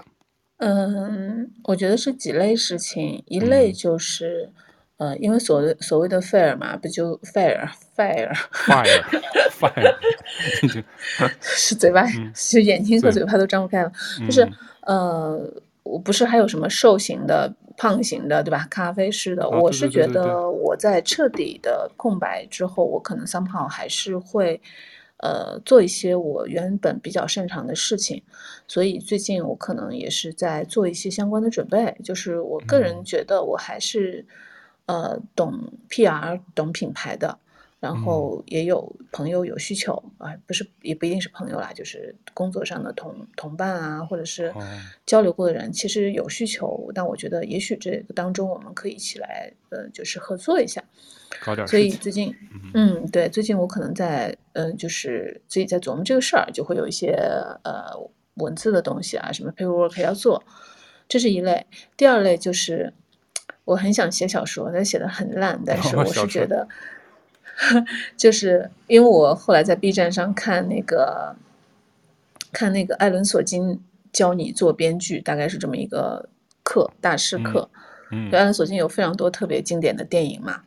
[0.58, 4.49] 嗯，我觉得是几类事情，一类就是。
[4.51, 4.53] 嗯
[4.97, 9.95] 呃，因为所谓所谓的 fire 嘛，不就 fair fair，fire，fire，
[11.41, 13.91] 是嘴巴，是眼睛和嘴巴都张不开了。
[14.19, 14.47] 就是
[14.82, 15.51] 呃，
[15.82, 18.67] 我不是还有什么瘦型的、胖型的，对吧？
[18.69, 24.62] 咖啡师的，我是觉得我在彻底的空白之后，我可能 somehow 还是会
[25.24, 28.22] 呃做一些我原本比较擅长的事情。
[28.68, 31.98] 所以最近我可能也是在做一些相关的准备。
[32.04, 34.26] 就是我个人觉得我还是。
[34.86, 37.40] 呃，懂 PR，懂品牌的，
[37.80, 44.54] 然后也有朋友有需求啊、不是也不一定是朋友啦，就是工作上的同同伴啊，或者是
[45.06, 50.84] 交流过的人，其实有需求，但我觉得也许这个当中我们可以一起来，呃，就是合作一下。
[51.41, 51.67] 搞点。
[51.67, 52.36] 所以最近，
[52.74, 57.13] 嗯，对，最近我可能在，嗯、呃，就是自己在琢磨这个事儿，就会有一些
[57.63, 57.86] 呃
[58.36, 60.43] 文字的东西啊，什么 paperwork 要做，
[61.08, 61.65] 这是一类。
[61.96, 62.93] 第二类就是。
[63.65, 65.58] 我很想写小说，但写的很烂。
[65.65, 66.67] 但是我是觉得，
[68.17, 71.34] 就是因为我后来在 B 站上看那个，
[72.52, 73.80] 看那个艾伦·索金
[74.12, 76.28] 教你做编剧，大概是这么一个
[76.62, 77.69] 课，大师课。
[78.12, 80.63] 嗯，艾伦·索金有非常多特别经典的电影嘛。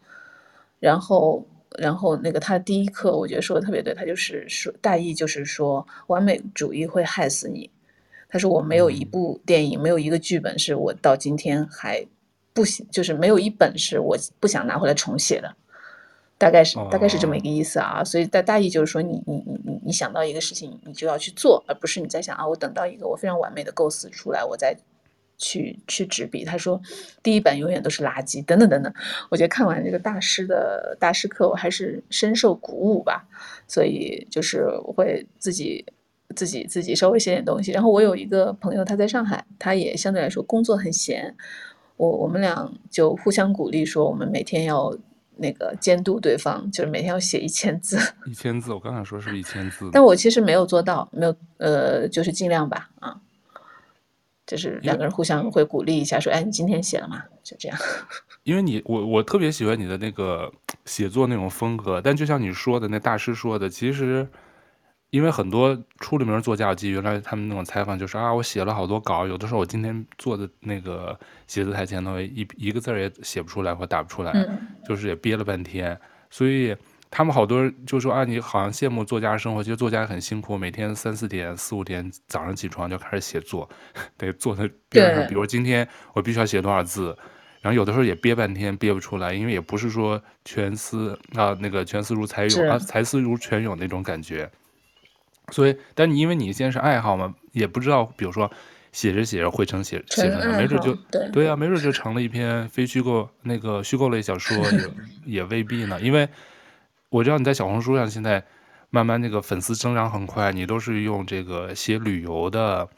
[0.79, 1.47] 然后，
[1.79, 7.71] 然后那个他第一课，我觉得说的特别对，他就是说大意就是说，完美主义会害死你。
[8.29, 12.07] 他说我没有一部电影，没有一个剧本是我到今天还。
[12.53, 15.57] 不行，就是没有一本是我不想拿回来重写的，
[16.39, 18.03] 大概是大概是这么一个意思啊。
[18.03, 24.75] 所以大大意就是说你，你你你你想到一个事情，你就要去做，而不是你在想啊，我等到一个我非常完美的构思出来，我再
[25.39, 26.45] 去去执笔。
[26.45, 26.81] 他说，
[27.23, 28.93] 第一版永远都是垃圾，等等等等。
[29.31, 33.27] 我觉得看完这个大师的大师课，我还是深受鼓舞吧。
[33.67, 35.85] 所以就是我会自己
[36.35, 37.73] 自己自己稍微写点东西。
[37.73, 41.35] 然后我有一个朋友，他在上海，他也相对来说工作很闲。
[41.97, 44.95] 我我们俩就互相鼓励，说我们每天要
[45.37, 47.99] 那个监督对方，就是每天要写一千字。
[48.27, 49.89] 一千字，我刚想说是一千字？
[49.93, 53.19] 但我其实没有做到，没有，呃，就是尽量吧，啊，
[54.47, 57.23] 就是两个人互相会鼓励一下，说，哎，你今天写了吗？
[57.43, 57.79] 就这样。
[58.45, 60.53] 因为你，我我特别喜欢你的那个
[60.85, 64.27] 写作那种风格，但就像你说的，那大师说的，其实。
[65.11, 74.33] 因为很多出了名作家，我记得原来他们那种采访就是啊，我写了好多稿，有的时候我今天坐的那个写字台前头一一个字儿也写不出来或打不出来，
[74.85, 75.99] 就是也憋了半天。
[76.29, 76.77] 所以
[77.17, 83.67] 他们好多人就说啊，你好像羡慕作家生活，其实作家很辛苦，每天三四点、四五点早上起床就开始写作，
[84.19, 85.27] 得坐在边上。
[85.27, 87.17] 比如今天我必须要写多少字，
[87.63, 94.51] 然后有的时候也憋半天憋不出来，因为也不是说全思啊那个全思如才涌啊才思如泉涌那种感觉。
[95.53, 98.51] 所以，但你因为你现在是爱好嘛，也不知道，比如说
[98.93, 104.91] 写着写着会成写写成，没准就对对啊，没准就成了一篇非虚构那个虚构类小说，也
[105.41, 105.99] 也未必呢。
[106.03, 106.29] 因为
[107.09, 108.45] 我知道你在小红书上现在
[108.91, 112.89] 慢慢那个粉丝增长很快，你都是用这个写旅游的，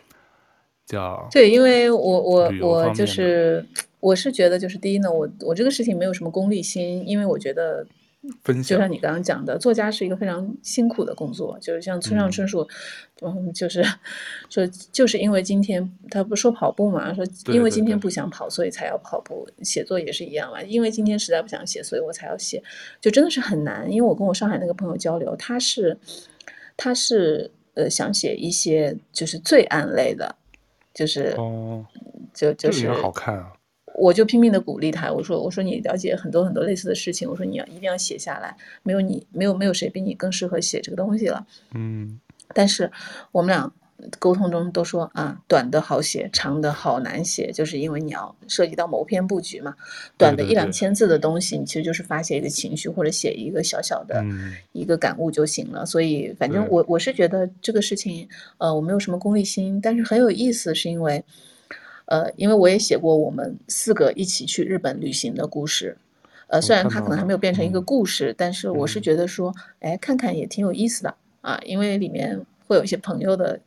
[0.87, 3.65] 叫对，因为我我我就是
[4.01, 7.87] 我是觉得就是第一呢，我我这个事情没有什么功利心，因为我觉得。
[8.45, 12.67] 就像你刚刚讲的，作家是一个非常辛苦的工作，就是像村上春树，
[13.23, 13.83] 嗯，嗯就是
[14.49, 19.49] 说，就是因为今天他不说跑步嘛，说因为今天不想跑，所以才要跑步。
[19.63, 22.63] 写作也是一样嘛，因为今天实在不想写，所以我才要写，
[23.01, 23.91] 就真的是很难。
[23.91, 25.99] 因为我跟我上海那个朋友交流，他是
[26.77, 30.35] 他是呃想写一些就是罪案类的，
[30.95, 31.85] 就是哦，
[32.33, 33.53] 就就是好看啊。
[33.99, 41.47] 我就拼命的鼓励他，我说我说你了解很多很多类似的事情，我说你要一定要写下来，没有你没有没有谁比你更适合写这个东西了。
[41.75, 42.19] 嗯，
[42.55, 42.91] 但是
[43.33, 43.73] 我们俩
[44.21, 49.75] 沟通中都说啊，短的好写，长的好难写，就是因为你要涉及到谋篇布局嘛。
[50.17, 54.25] 短的一两千字的东西，你其实就是发泄一个情绪或者写一个小小的
[54.73, 55.85] 一个感悟就行了。
[55.85, 58.29] 所以反正我我是觉得这个事情，
[58.59, 61.25] 呃，我没有什么功利心，但是很有意思，是因为。
[62.09, 65.95] 呃，因为我也写过我们四个一起去日本旅行的故事，
[66.47, 73.61] 呃，虽然它可能还没有变成一个故事，但是我是觉得说，哎，看看也挺有意思的啊，因为里面会有一些朋友的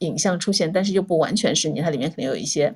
[0.00, 2.74] 影像出现，但是又不完全是你，它里面可能有一些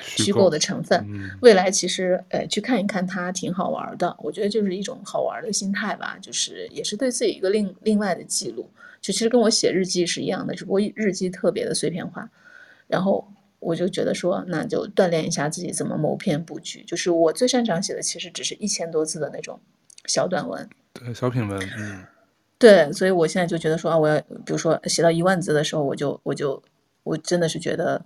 [0.00, 1.04] 虚构的成分。
[1.42, 8.70] 未来其实，呃，去看一看它挺好玩的，我觉得就是一种好玩的心态吧，就是也是对自己一个另另外的记录，
[9.00, 12.30] 就其实跟我写日记是一样的，只不过日记特别的碎片化，
[12.86, 13.26] 然后。
[13.66, 16.84] 我就觉得说，那就锻炼一下自己怎么谋篇布局。
[16.84, 19.58] 就是我最擅长写的，其实只是一千多字的那种
[20.04, 22.04] 小短文，对，小品文，嗯，
[22.60, 22.92] 对。
[22.92, 26.62] 所以我现在就觉得说啊，我要比如说写到一万字的时候，我就我就
[27.02, 28.04] 我真的是觉得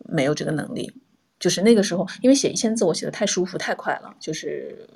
[0.00, 0.92] 没有这个能力。
[1.40, 4.14] 就是那个时候，因为写一千字，我写的太舒服太快了。
[4.20, 4.86] 就是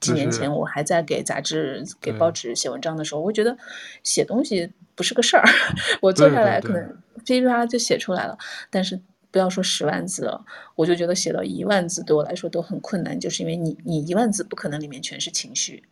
[0.00, 3.56] 几年前我还在给杂志、给报纸写文章的时候，我觉得
[4.04, 5.44] 写东西不是个事儿，
[6.00, 8.38] 我坐下来可能噼里啪啦就写出来了，
[8.70, 9.00] 但是。
[9.34, 15.82] 不要说十万字了，我就觉得写到一万字对我来说都很困难，就是因为你你一万字不可能里面全是情绪，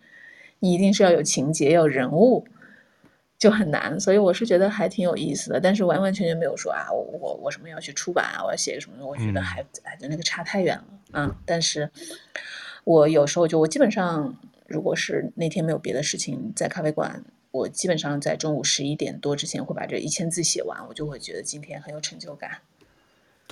[0.60, 2.46] 你一定是要有情节，要有人物，
[3.40, 3.98] 就很难。
[3.98, 11.36] 所以我是觉得还挺有意思的，但是完完全全没有说啊，我我我什么要去出版啊，我要写个什么，我觉得还哎就那个差太远了啊。
[11.44, 11.90] 但是
[12.84, 14.38] 我有时候就我基本上，
[14.68, 22.58] 如果是那天没有别的事情，在咖啡馆，我基本上在中午十一点多之前会把这一千字写完，我就会觉得今天很有成就感。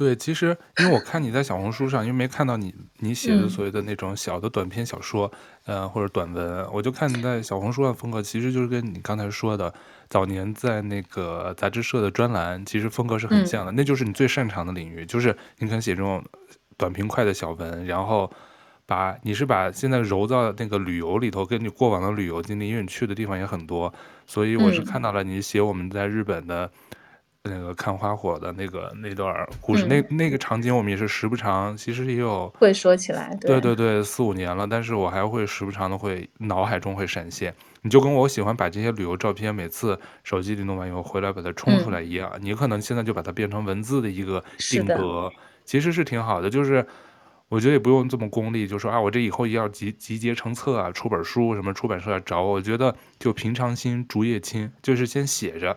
[0.00, 5.30] 对，其实因为我 看你在小红书上，因为没看到你你写的所谓的那种小的短篇小说，
[5.66, 9.70] 嗯、呃，或者短文，我就看你在小红书上风格，其实就是跟你刚才说的
[10.08, 16.24] 早年在那个杂志社的专栏，其实风格是很像的，嗯、那就是你最擅长的领域，就是你可能写这种
[16.78, 18.32] 短平快的小文，然后
[18.86, 23.92] 把你是把现在揉到那个旅游里头，跟你过往的旅游经历，因为你去的地方也很多，
[24.26, 26.70] 所以我是看到了你写我们在日本的。
[27.44, 37.54] 那个看花火的那个那段故事，嗯、那那个场景我们也是时不常，其实也有会说起来，对，对对对，四五年了，但是我还会时不常的会脑海中会闪现。
[37.82, 45.30] 你就跟我喜欢把这些旅游照片，每次手机里弄完以后回来把它冲出来一样，嗯、你可能现在就把它变成文字的一个定格，
[45.64, 46.86] 其实是挺好的，就是。
[47.50, 52.52] 我觉得也不用这么功利，就说啊，我这以后也要集集结成册啊，出本书，什么出版社来找我。
[52.52, 55.76] 我觉得就平常心，竹叶青，就是先写着，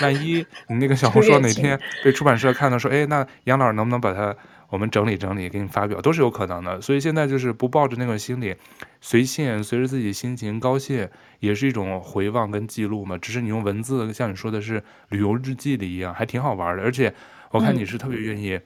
[0.00, 4.34] 万一 你那个小红书哪天被出版社看到，说，哎，那杨老师能不能把它
[4.70, 6.80] 我们整理整理，给你发表，都是有可能的。
[6.80, 8.56] 所以现在就是不抱着那个心理，
[9.02, 11.06] 随性，随着自己心情高兴，
[11.40, 13.18] 也是一种回望跟记录嘛。
[13.18, 16.82] 只是你用文字，像你说的是旅游日记的一样，还挺好玩的。
[16.82, 17.12] 而且
[17.50, 18.58] 我看你是特别愿意。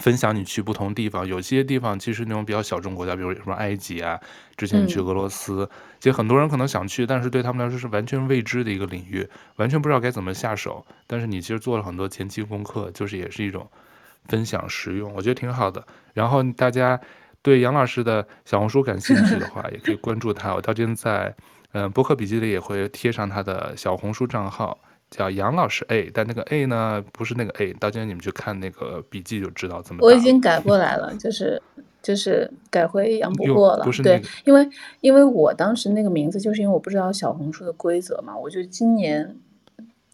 [0.00, 4.18] 分享你去不同地方，有些地方其实那种比较小众国家，比如什么埃及啊，
[4.56, 5.68] 之前你去俄罗斯，嗯、
[5.98, 10.84] 其实很多人可能想去，但是对他们来说是完全未知的一个领域，完全不知道该怎么下手。
[11.06, 13.68] 但是你其实做了很多前期功课，就是也是一种
[14.26, 15.84] 分享实用，我觉得挺好的。
[16.14, 17.00] 然后大家
[17.42, 20.54] 对杨老师的小红书感兴趣的话， 也可以关注他。
[20.54, 21.34] 我到现在，
[21.72, 24.78] 嗯、呃，播客笔记里也会贴上他的小红书账号。
[25.10, 30.00] 叫杨老师 A，但那个 A 呢，不是那个 A，到今天你们去看那个笔记就知道怎么。
[30.04, 31.60] 我已经改过来了，就是
[32.02, 33.84] 就是改回杨不过了。
[33.84, 34.68] 不是、那个、对，因为
[35.00, 39.36] 因为我当时那个名字，就是因为我不知道小红书的规则嘛，我就今年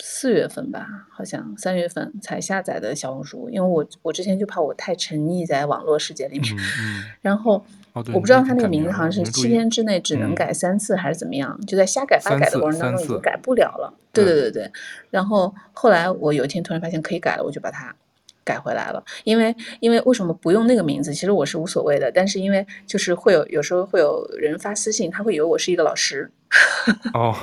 [0.00, 7.64] 四月份吧，好像三月份才下载的小红书，因为我我之前就怕我太沉溺在网络世界里面，嗯嗯、 然后、
[7.94, 13.94] 哦、我不知道他那个名字好像是七天之内只能改三次还是怎么样，嗯、就在瞎改发改的过程当中已经改不了了。
[14.12, 14.70] 对对对对，
[15.10, 17.94] 然后后来我有一天突然发现可以改了，我就把它
[18.42, 19.02] 改回来了。
[19.22, 21.14] 因为因为为什么不用那个名字？
[21.14, 26.30] 其实我是无所谓的，但是因为就是会有有时候会有人发私信，他会以为我是一个老师。
[27.14, 27.34] 哦。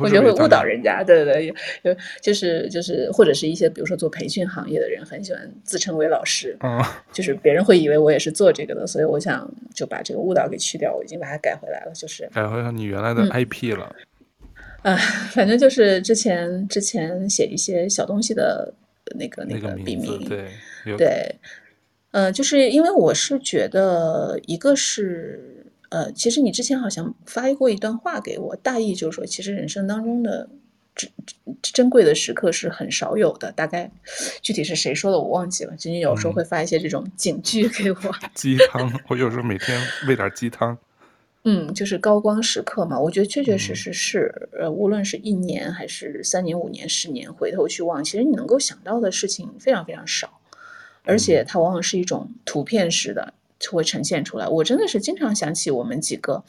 [0.00, 1.46] 我觉得会误导人家，对对对，
[1.82, 13.94] 有就是就是或者是一些比如说做培训行业的人很喜欢自称为老师，嗯，就是别人会以为我也是做这个的，所以我想就把这个误导给去掉，我已经把它改回来了，就是改回到你原来的 IP 了。
[14.82, 14.96] 啊、
[15.32, 18.72] 反正就是之前之前写一些小东西的
[19.18, 20.48] 那个那个笔名，对
[20.96, 21.36] 对，
[22.10, 25.56] 呃，就是因为我是觉得一个是。
[25.90, 30.48] 呃，其实你之前好像发过一段话给我，大意就是说，其实人生当中的
[30.94, 31.10] 珍
[31.62, 33.50] 珍贵的时刻是很少有的。
[33.52, 33.90] 大概
[34.40, 35.74] 具体是谁说的我忘记了。
[35.76, 37.98] 仅仅有时候会发一些这种警句给我。
[38.34, 40.78] 鸡汤，我有时候每天喂点鸡汤。
[41.42, 50.38] 嗯，就是高光时刻嘛，我觉得确确实实是，呃、嗯，无论是一年还是三年、五年、十年，回头去望，其实你能够想到的事情非常非常少，
[51.02, 53.32] 而且它往往是一种图片式的。
[53.60, 54.48] 就会呈现出来。
[54.48, 56.42] 我真的是经常想起我们几个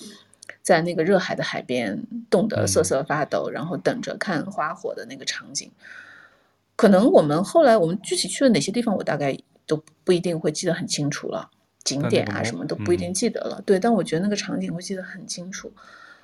[0.63, 5.69] 在那个热海的海边冻得瑟瑟发抖，然后等着看花火的那个场景。
[6.75, 9.37] 可能我们后来我们具体去了哪些地方，我大概
[9.67, 11.51] 都不一定会记得很清楚了，
[11.83, 13.61] 景点啊什么都不一定记得了。
[13.65, 15.71] 对，但我觉得那个场景会记得很清楚。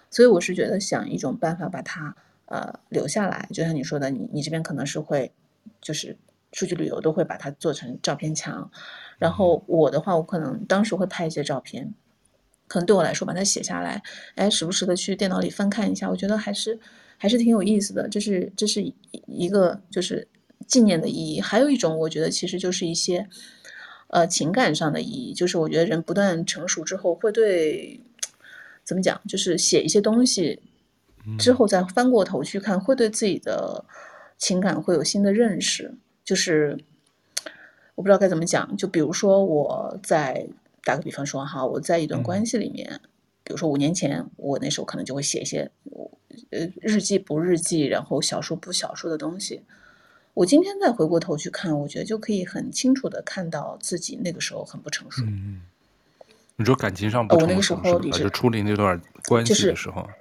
[0.10, 2.16] 所以我是觉得想一种办法把它
[2.46, 5.32] 呃留下来，就像你说的，你你这边可能是会
[5.82, 6.18] 就是
[6.52, 8.72] 出去旅游都会把它做成照片墙。
[9.18, 11.94] 然后我的话，我可能当时会拍一些照片，
[12.68, 14.04] 可能对我来说把它写下来，
[14.36, 16.80] 哎，时不时的去电脑里翻看一下，我觉得还是
[17.18, 18.08] 还是挺有意思的。
[18.08, 18.94] 这是这是
[19.26, 20.28] 一个就是
[20.68, 23.28] 纪念的意义，还有一种我觉得其实就是一些
[24.10, 28.00] 呃情感上的意义，就是我觉得人不断成熟之后，会对
[28.84, 30.62] 怎么讲，就是写一些东西
[31.40, 33.84] 之后再翻过头去看，会对自己的
[34.38, 36.78] 情感会有新的认识，就是。
[37.98, 40.48] 我不知道该怎么讲，就比如说我在
[40.84, 43.10] 打个比方说哈，我在一段关系里面，嗯、
[43.44, 45.72] 比如说五年前，我那时候可能就会写一些
[46.52, 49.64] 呃日记不日记，然后小说不小说的东西。
[50.36, 55.24] 我今天再回过头去看，我觉得就可以很清楚的看到自己那个时候很不成熟。
[55.26, 55.64] 嗯，
[56.58, 58.18] 你说感情上不成熟，是吧？
[58.20, 60.04] 就处理那段关系的时候。
[60.04, 60.14] 就是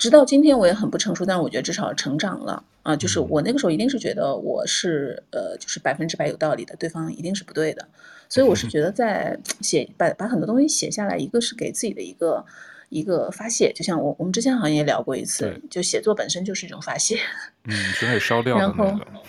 [0.00, 2.96] 直到今天我也很不成熟，但是我觉得至少成长了啊！
[2.96, 7.86] 就是我那个时候一定是觉得我是呃，就是百分之百有道理的，对方一定是不对的，
[8.26, 12.42] 所以我是觉得在 写把把很多东西写下来，一个是给自己的一个
[12.88, 17.18] 一个发泄，就像我我们之前好像也聊过一次，就写作本身就是一种发泄，
[17.68, 18.84] 嗯，就可以烧掉的那个。
[18.84, 19.22] 然后，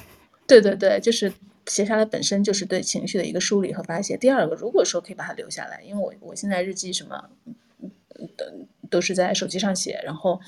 [0.47, 1.29] 对对对，就是
[1.65, 4.15] 写下来本身就是对情绪的一个梳理和发泄。
[4.15, 7.29] 第二个，如果说可以把它留下来，因为我我现在日记什么
[8.37, 8.53] 的。
[8.91, 10.39] 都是在手机上写，然后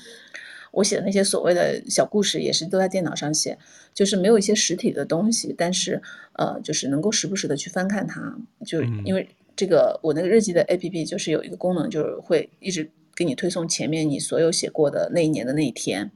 [0.70, 3.58] 我写的那些所谓的小故事也是都在电脑上写，
[3.92, 6.00] 就是没有一些实体的东西，但是
[6.34, 16.10] 呃，就是能够时不时的去翻看它，就因为这个我那个日记的 APP 就是有一个功能，就是会一直给你推送前面你所有写过的那一年的那一天，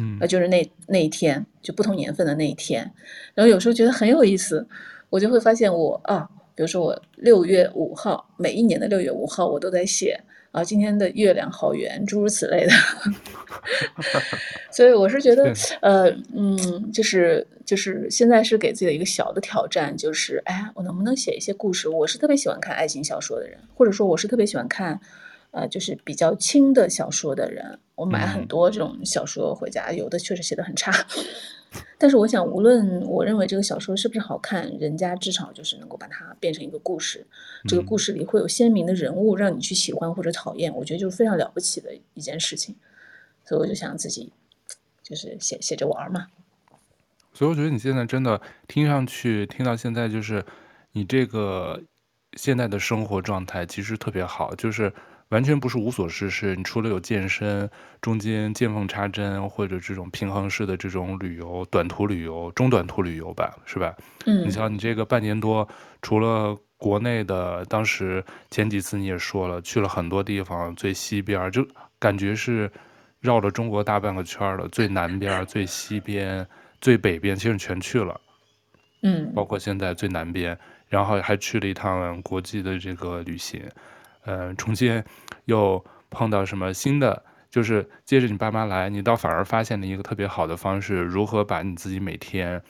[0.00, 2.92] 嗯，呃，就是那那一天就不同年份的那一天，
[3.34, 4.66] 然后有时候觉得很有意思，
[5.10, 10.22] 我就会发现我啊，比如说我六月五号，每一年的六月五号我都在写。
[10.52, 12.72] 啊，今天的月亮好圆，诸如此类的，
[14.72, 21.88] 所以我是觉得，呃，嗯，就是就是现在是给自己的一个小的挑战，就是哎，我能不能写一些故事？
[21.88, 25.00] 我是特别喜欢看爱情小说的人，或者说我是特别喜欢看，
[25.52, 27.78] 呃，就是比较轻的小说的人。
[27.94, 30.90] 我买很多这种小说回家，有的确实写的很差。
[32.00, 37.26] 但是我想，无论我认为这个小说是不是好看，人家至少就是能够把它变成一个故事。
[37.68, 40.74] 这个故事里会有鲜明的人物，让你去喜欢或者讨厌。
[40.74, 42.74] 我觉得就是非常了不起的一件事情。
[43.44, 44.32] 所以我就想自己
[45.02, 46.28] 就是写写着玩嘛。
[47.34, 50.42] 所以我觉得你现在真的听上去，听到现在就是
[50.92, 51.82] 你这个
[52.32, 54.90] 现在的生活状态其实特别好，就是。
[55.30, 57.68] 完全不是无所事事，你除了有健身，
[58.00, 63.94] 中间见缝插针或者这种平衡式的这种旅游、短途旅游、中短途旅游吧，是吧？
[64.26, 65.66] 嗯，你像你这个半年多，
[66.02, 71.64] 除了国内的，当时前几次你也说了，去了很多地方，最西边就
[71.98, 72.70] 感觉是
[73.20, 76.44] 绕了中国大半个圈了，最南边、最西边、
[76.80, 78.20] 最北边，其实全去了。
[79.02, 80.58] 嗯，包括现在最南边，
[80.88, 83.62] 然后还去了一趟国际的这个旅行。
[84.24, 85.04] 呃，中间
[85.46, 92.62] 又碰到什么新的就是接着你爸妈来，你倒反而发现了一个特别好的方式，如何把你自己每天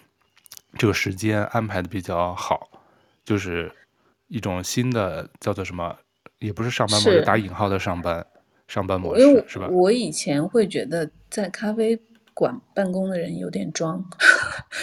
[0.78, 2.70] 这个时间安排的比较好，
[3.24, 3.70] 就是
[4.28, 5.96] 一种新的叫做什么，
[6.38, 8.24] 也不是上班模式，打引号的上班
[8.68, 9.68] 上班模式是吧？
[9.68, 12.01] 我以前会觉得在咖啡
[12.32, 14.03] 馆办公的人有点装，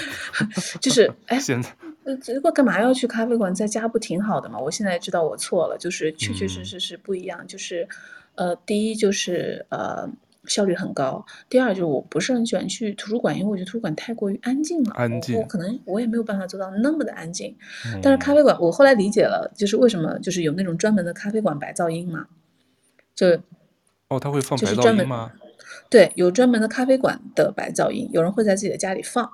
[0.79, 1.69] 就是哎，现在
[2.07, 3.53] 呃，这个干嘛要去咖啡馆？
[3.53, 4.57] 在家不挺好的吗？
[4.57, 7.87] 我现在知道我错了，就是确确实实是不一样，嗯、就是。
[8.39, 10.07] 呃，第一就是呃
[10.45, 17.55] 效率很高，第二就是我不是很喜欢去图书馆，因为我觉得图书馆太过于安静了，安静，我，我可能我也没有办法做到那么的安静。
[17.87, 22.27] 嗯、但是咖啡馆，我后来理解了，就是为什么就是有那种专门的咖啡馆白噪音嘛，
[23.15, 23.27] 就
[24.09, 25.31] 哦，他会放白噪音吗？
[25.89, 29.27] 对，有专门的咖啡馆的白噪音，有人会在自己的家里放。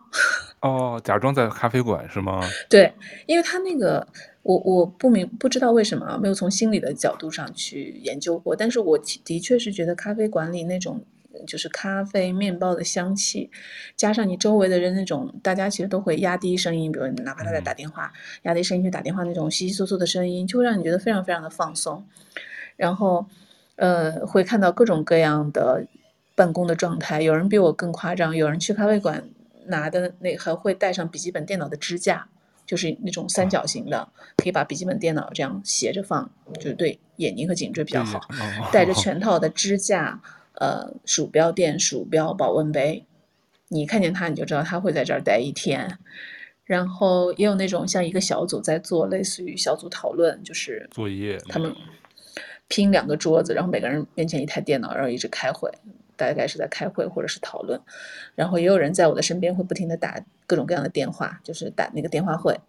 [0.63, 2.41] 哦，假装在咖啡馆是吗？
[2.67, 2.91] 对，
[3.27, 4.07] 因为他那个。
[4.45, 11.01] 我我不明不知道为什么没有从心理的角度上去研究过，但是我的确是觉得咖啡馆里那种
[11.47, 13.49] 就是咖啡面包的香气，
[13.95, 18.11] 加上你周围的人那种大家其实都会压低声音，比如哪怕他在打电话，
[18.41, 22.05] 压低声音去打电话那种窸窸窣窣的声音，就会让你觉得非常非常的放松。
[22.75, 23.25] 然后，
[23.77, 25.87] 呃，会看到各种各样的
[26.35, 29.23] 办公的状态，有人比我更夸张，有人去咖啡馆
[29.67, 32.29] 拿的那还会带上笔记本电脑的支架。
[32.65, 38.21] 就是那种三角形的，啊、可以把笔记本电脑这样斜着放，就是对眼睛和颈椎比较好。
[38.71, 40.21] 带着全套的支架，
[40.53, 43.05] 呃，鼠标垫、鼠标、保温杯，
[43.67, 45.99] 你看见他你就知道他会在这儿待一天。
[46.63, 51.75] 然后也有那种像一个小组在做类似于小组讨论，就是作业，他们
[52.69, 55.69] 拼两个桌子，然后每个人面前一台电脑，然后一直开会。
[56.15, 57.79] 大概是在开会或者是讨论，
[58.35, 62.59] 然后也有人在我的身边会不停地打各种各样的电话，就是打那个电话会，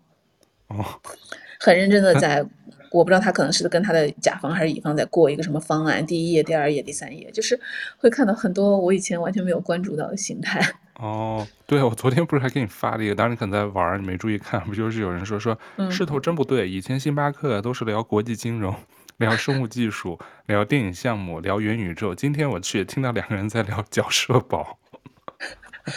[0.68, 0.84] 哦，
[1.60, 2.44] 很认真的在，
[2.90, 7.58] 我不知道他可能是跟他的甲方还是乙方在过一个什么方案，第一页、第二页、第三页，就是
[7.98, 10.60] 会看到很多我以前完全没有关注到的形态。
[11.00, 15.58] 哦，对，我昨天不是还给你发了一个，当时你可能在玩，你没注意看，不就是有人说说
[15.90, 18.72] 势头真不对，以前星巴克都是聊国际金融。
[19.18, 22.14] 聊生物技术，聊电影项目，聊元宇宙。
[22.14, 24.78] 今天我去听到两个人在聊缴社保，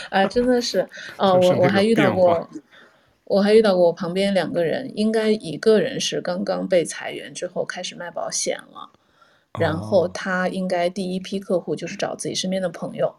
[0.10, 0.88] 啊，真的是，
[1.18, 2.50] 哦，我我还遇到过，
[3.24, 8.92] 我还遇到过我旁边两个人，应该一个人是刚刚被裁员之后开始卖保险了，
[9.60, 13.16] 然后他应该第一批客户就是找自己身边的朋友，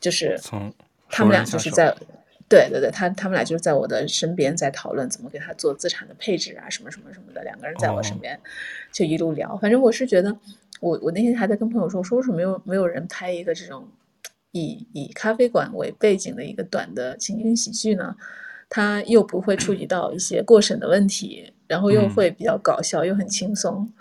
[0.00, 0.72] 就是从
[1.08, 1.96] 他们俩就是在。
[2.50, 7.42] 对对对，他他们俩就是在我的身边在讨论怎么给他做资产的配置啊，什么什么什么的。
[7.44, 8.38] 两个人在我身边
[8.92, 9.56] 就一路聊。
[9.56, 10.36] 反正我是觉得，
[10.80, 13.88] 我我那天还在跟朋友说，说为什么没有没有人拍一个这种
[14.50, 18.16] 以以咖啡馆为背景的一个短的情景喜剧呢？
[18.72, 23.92] 他又不会触及到一些过审的问题，然后又会比较搞笑，又很轻松，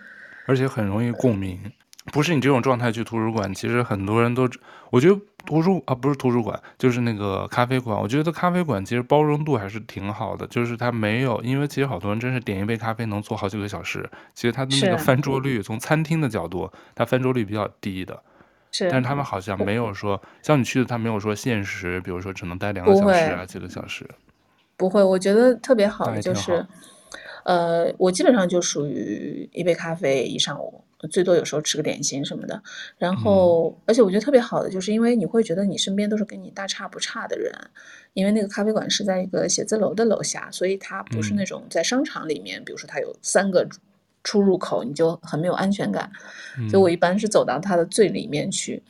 [0.45, 1.59] 而且很容易共鸣。
[2.13, 4.47] 不是你这种状态去图书馆，其实很多人都，
[4.91, 7.99] 我觉得图书啊不是图书馆，就是那个咖啡馆。
[7.99, 14.09] 我觉得咖啡馆其实包容度还是挺好的，就是它没有，因为其实好多人真是点一杯咖啡能坐好几个小时。
[14.35, 18.21] 其实它的那个翻桌率，从餐厅的角度，它翻桌率比较低的。
[18.71, 18.89] 是。
[18.91, 24.07] 但是他们好像没有说，像你去的，他没有说限时，比如说只能待两个小时啊，几个小时。
[24.77, 26.65] 不会，我觉得特别好的就是，
[27.43, 30.83] 呃，我基本上就属于一杯咖啡一上午。
[31.07, 32.61] 最多有时候吃个点心什么的，
[32.97, 37.53] 然后、嗯、而且我觉得特别好的，就是因为你会觉得你身边都是跟你大差不差的人，
[38.13, 43.67] 因为那个咖啡馆是在一个写字楼的楼下，所以它不是那种在商场里面，嗯、比如说它有三个
[44.23, 46.11] 出入口，你就很没有安全感。
[46.69, 48.81] 所以我一般是走到它的最里面去，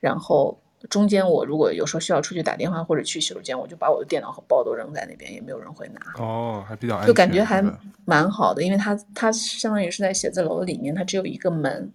[0.00, 0.58] 然后。
[0.90, 6.22] 中间我如果有时候需要出去打电话或者去洗手间，我就把我的电脑和包都扔在那边，也没有人会拿。
[6.22, 7.64] 哦，还比较安全，就感觉还
[8.04, 11.90] 蛮好的，因为它它相当于是在写字楼里面，它只有一个门，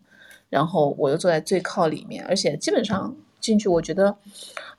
[0.50, 4.18] 然后我又坐在最靠里面，而且基本上进去，我觉得，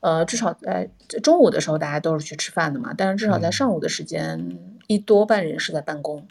[0.01, 0.91] 呃，至少在
[1.23, 6.27] 中午的时候大家都是去吃饭的嘛，但是至少在上午的时间，嗯、一多半人是在办公，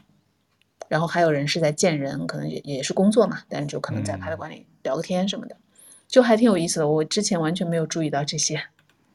[0.90, 5.56] 然后还有人是在见人，可能也也是工作嘛，但是就可能在咖啡馆里聊个天什么的。
[5.56, 5.60] 嗯
[6.10, 8.62] 就还挺有意思的，我之前完全没有注意到这些。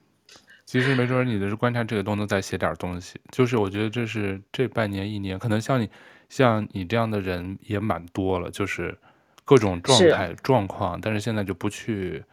[0.64, 3.20] 其实没准你的是观察这个都能再写点东西。
[3.30, 5.90] 就是我觉得这是这半年一年，可能像你
[6.30, 8.96] 像你这样的人也蛮多了，就是
[9.44, 10.98] 各种状态状况。
[11.00, 12.24] 但是现在就不去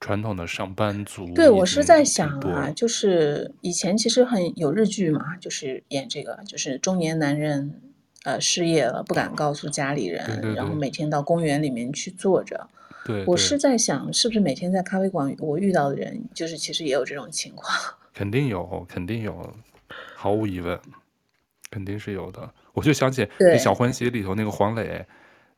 [0.00, 1.30] 传统的上班族。
[1.34, 7.80] 对，我是在想啊，就是以前其实很有日剧嘛，就是演这个，就是中年男人
[8.24, 12.68] 呃失业了，不敢告诉家里人，对对对，然后每天到公园里面去坐着。
[13.04, 17.72] 对，我是在想，是不是每天在咖啡馆我遇到的人，就是其实也有这种情况？
[18.14, 19.54] 肯定有，肯定有，
[20.14, 20.78] 毫无疑问，
[21.70, 22.48] 肯定是有的。
[22.72, 25.04] 我就想起那《小欢喜》里头那个黄磊，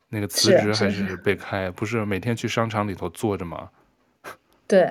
[0.09, 3.69] 那个辞职还是被开，不是每天去商场里头坐着吗？
[4.67, 4.89] 对。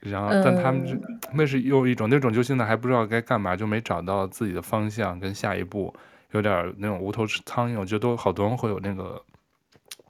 [0.00, 0.94] 然后，但他们就
[1.32, 5.94] 那是又一种那种，就现在还不知道该干嘛，就没找到自己的方向跟下一步，
[6.32, 7.78] 有点那种无头苍蝇。
[7.80, 9.22] 我觉得都好多人会有那个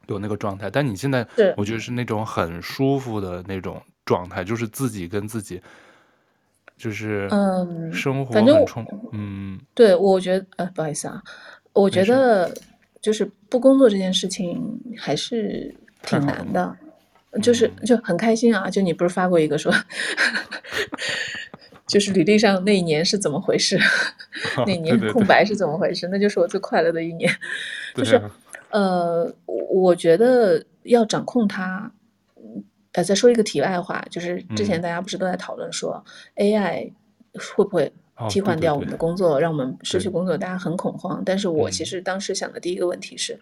[0.08, 0.70] 有那个状态。
[0.70, 1.26] 但你现在，
[1.56, 5.60] 我觉得是那种很舒服的那种状态，就是自己跟自己，
[6.76, 9.60] 就是嗯，生活很充嗯。
[9.74, 11.22] 对，我觉得呃，不好意思啊，
[11.72, 12.52] 我觉得
[13.00, 16.76] 就是不工作这件事情还是挺难的。
[17.42, 18.70] 就是就很开心啊！
[18.70, 19.74] 就你不是发过一个说，
[21.84, 23.76] 就是履历上那一年是怎么回事？
[24.64, 26.06] 那一 年空白是怎么回事？
[26.12, 27.28] 那就是我最快乐的一年。
[27.92, 28.22] 就是
[28.74, 31.92] 呃，我觉得要掌控它。
[32.92, 36.04] 呃，再说一个题外话，就是之前大家不是都在讨论说
[36.36, 36.92] AI
[37.56, 37.92] 会不会
[38.28, 40.36] 替换掉我们的工作，让我们失去工作？
[40.36, 41.22] 大家很恐慌。
[41.24, 43.38] 但是我其实当时想的第一个问题是，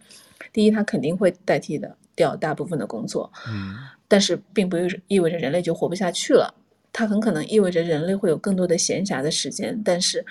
[0.52, 1.96] 第一，它肯定会代替的。
[2.14, 3.74] 掉大部分的工作，嗯，
[4.06, 4.76] 但是并不
[5.08, 6.54] 意味着人类就活不下去了。
[6.92, 9.80] 它很可能意味着人类会有更多的闲暇的时间。
[9.82, 10.22] 但是，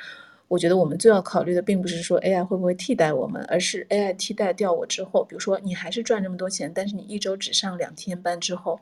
[0.51, 8.81] 我觉得我们最要考虑的并不是说 AI 会不会替代我们，而是 AI 替代掉我之后，比如说你还是赚这么多钱，但是你一周只上两天班之后，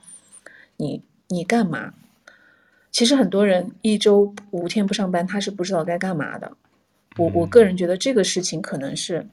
[0.78, 1.94] 你你干嘛？
[2.90, 6.52] 其实很多人一周五天不上班，他是不知道该干嘛的。
[7.18, 9.28] 我我个人觉得这个事情可能是。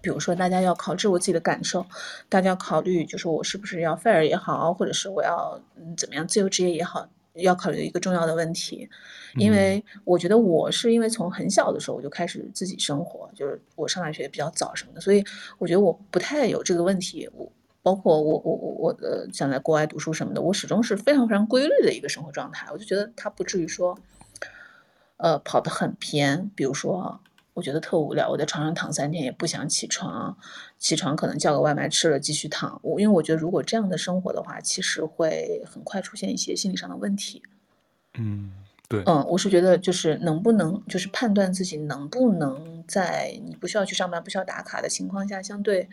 [0.00, 1.84] 比如说，大家要考虑我自己的感受，
[2.30, 7.06] 大家要考虑就是我是不是要 fire 也好，或者是我要嗯怎么样自由职业也好，
[7.42, 8.88] 要考虑一个重要的问题。
[9.34, 15.24] 因为我觉得我是因为从很小的时候我就开始自己生活，就是我上大学比较早什么的，所以
[15.58, 17.28] 我觉得我不太有这个问题。
[17.34, 17.50] 我
[17.82, 22.66] 包括我我我我的想在国外读书什么的，我始终是非常非常规律的一个生活状态。
[22.72, 23.98] 我就觉得它不至于说，
[25.18, 26.50] 呃，跑得很偏。
[26.54, 27.20] 比如说。
[27.56, 30.36] 我觉得特无聊，我在床上躺三天也不想起床，
[30.78, 32.78] 起床可能叫个外卖吃了继续躺。
[32.82, 37.42] 我因为我觉得如果这样的生活的话，其实会很快出现一些心理上的问题。
[38.18, 38.52] 嗯，
[38.90, 45.88] 对，嗯，我是觉得就是能不能就是判断自己能不能在你不需要去上班、不需要打卡的情况下，相对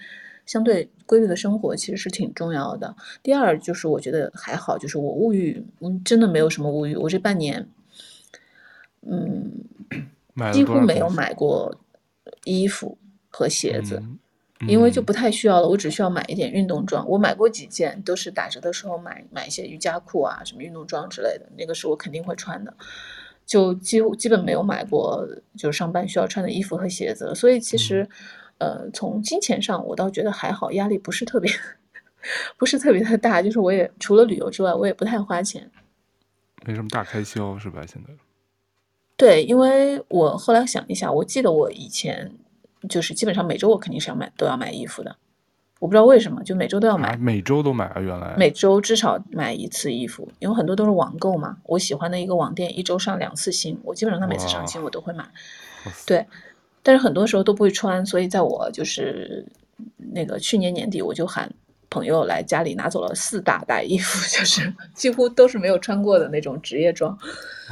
[0.46, 2.94] 相对规律的生活，其实是挺重要的。
[3.22, 6.94] 第二就是我觉得还好，就是我物欲，嗯，真的没有什么物欲。
[6.98, 7.70] 我这半年，
[9.10, 9.64] 嗯。
[10.52, 11.76] 几乎没有买过
[12.44, 12.98] 衣服
[13.30, 14.20] 和鞋子，嗯
[14.62, 15.68] 嗯，因为就不太需要了。
[15.68, 17.08] 我只需要买一点运动装。
[17.08, 21.48] 我买过几件，都是打折的时候买，买一些瑜伽裤啊，什么运动装之类的。
[21.58, 22.74] 那个是我肯定会穿的，
[23.46, 25.28] 就几乎基本没有买过，
[25.58, 27.34] 就是上班需要穿的衣服和鞋子。
[27.36, 28.08] 所以其实，
[28.60, 31.52] 嗯、呃，从金钱上，我倒觉得还好，压力不是特别，
[32.58, 33.42] 不是特别的大。
[33.42, 35.70] 就是我也除了旅游之外，我也不太花钱，
[36.66, 37.86] 没什么大开销，是吧？
[37.86, 38.14] 现在。
[39.16, 42.32] 对，因为我后来想一下，我记得我以前
[42.90, 45.16] 就是基本上每周我肯定是要买都要买衣服的，
[45.80, 51.58] 我不知道为什么就每周都要买，啊、每周都买啊，原来每周至少买一次衣服，因为很多都是网购嘛。
[51.66, 55.24] 我喜欢的一个网店一周上两次新，我基本上他每次上新我都会买，
[56.08, 56.26] 对，
[56.82, 59.46] 但是很多时候都不会穿，所以在我就是
[59.98, 61.54] 那个去年年底我就喊。
[61.94, 67.16] 朋友来家里拿走了四大袋衣服， 就是几乎都是没有穿过的那种职业装。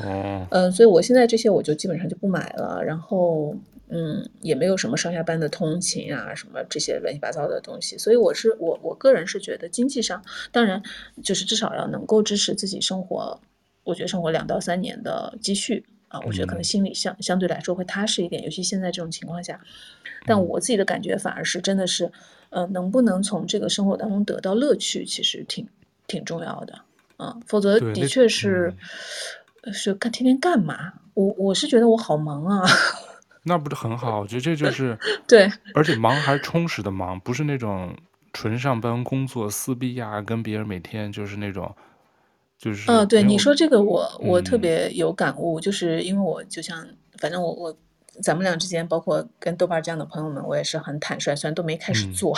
[0.03, 2.83] 哦，嗯，所以我现在这些我就基本上就不买了。
[2.83, 3.55] 然后，
[3.89, 7.97] 嗯，也没有什么上下班的通勤啊，什么这些乱七八糟的东西。
[7.97, 10.81] 所以我是我我个人是觉得经济上，当然
[11.23, 13.39] 就是至少要能够支持自己生活。
[13.83, 19.59] 我觉得生活两到三年的积蓄啊，我觉得可能心里相相对来说会踏实一点，尤其现在这种情况下。
[20.25, 22.11] 但我自己的感觉反而是真的是。
[22.51, 25.65] 呃，能不能从这个生活当中得到乐趣，其实挺
[26.05, 26.81] 挺重要的，
[27.15, 28.75] 啊，否则的确是，
[29.61, 30.91] 嗯、是干天天干嘛？
[31.13, 32.61] 我我是觉得我好忙啊。
[33.43, 34.19] 那不是很好？
[34.19, 37.95] 我觉得这就是对，而且忙还是充实的忙，不是那种
[38.33, 41.73] 纯上班工作撕逼呀，跟别人每天就是那种，
[42.61, 42.89] 就是。
[42.89, 46.87] 啊，对，你说这个我我特别有感悟，嗯，就是因为我就像，
[47.17, 47.77] 反正我我。
[48.21, 52.35] 咱们俩之间，包括跟豆瓣这样的朋友们，我也是很坦率，虽然都没开始做，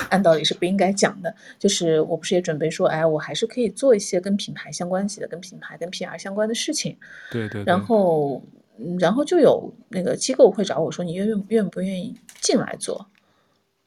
[0.00, 1.32] 嗯、 按道理是不应该讲的。
[1.58, 6.96] 就是我不是也准备说，哎，我还是可以做一些跟品牌相关系的、跟品牌、跟 PR 相关的事情。
[7.30, 7.64] 对对，对。
[7.64, 8.42] 然后，
[8.98, 13.08] 然后就有那个机构会找我说，你愿愿不愿意进来做？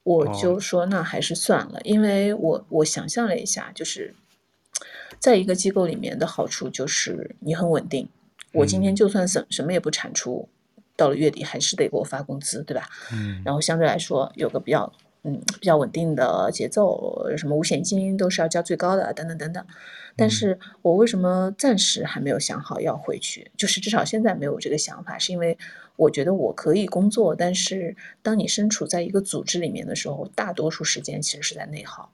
[0.04, 4.14] 我就说那还是算了，哦、因为我我想象了一下，就是
[5.22, 8.10] 在一个机构里面的好处就是你很稳定。
[8.52, 10.50] 我今天就算什什么也不产出。
[10.50, 10.58] 嗯
[10.98, 12.88] 到了月底还是得给我发工资，对吧？
[13.12, 14.92] 嗯，然后相对来说有个比较
[15.24, 19.66] 嗯比较稳定的节奏，什么五险一金都是要交最高的，等等等等。
[20.16, 23.50] 但是我为什么暂时还没有想好要回去？
[23.58, 25.58] 就是至少现在没有这个想法，是因为
[25.96, 32.12] 我觉得我可以工作，但是当你身处在一个组织里面的时候，大多数时间其实是在内耗。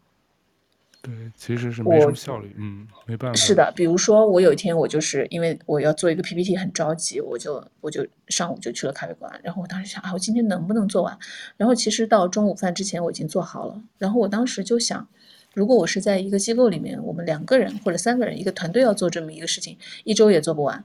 [1.08, 3.36] 对，其实是没什么效率，嗯，没办法。
[3.38, 11.18] 是的，比如说我有一天我就是因为我要做一个 PPT，很着急，我就我就上午就去了咖啡馆，然后我当时想啊，我今天能不能做完？
[11.56, 15.08] 然后其实到中午饭之前我已经做好了，然后我当时就想，
[15.54, 20.84] 如果我是在一个机构里面，我们两个人或者三个人一个团队要做这么一个事情，一周也做不完，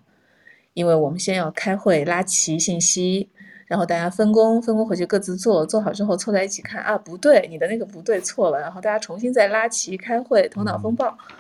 [0.75, 3.29] 因为我们先要开会拉齐信息。
[3.73, 8.61] 然后大家分工，分工回去各自做，做好之后凑在一起看啊，不对，你的那个不对，错了。
[8.61, 11.09] 然后大家重新再拉齐开会，头脑风暴。
[11.09, 11.35] 嗯、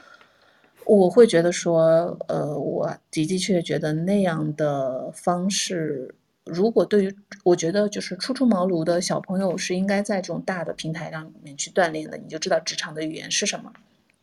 [0.87, 6.15] 我会觉得说，呃，我的的确确觉得那样的方式，
[6.47, 7.15] 如果对于
[7.45, 13.71] 我觉得就是初出茅庐的小朋友是应该在这种大的平台上面去锻炼的，你就知道职场的语言是什么。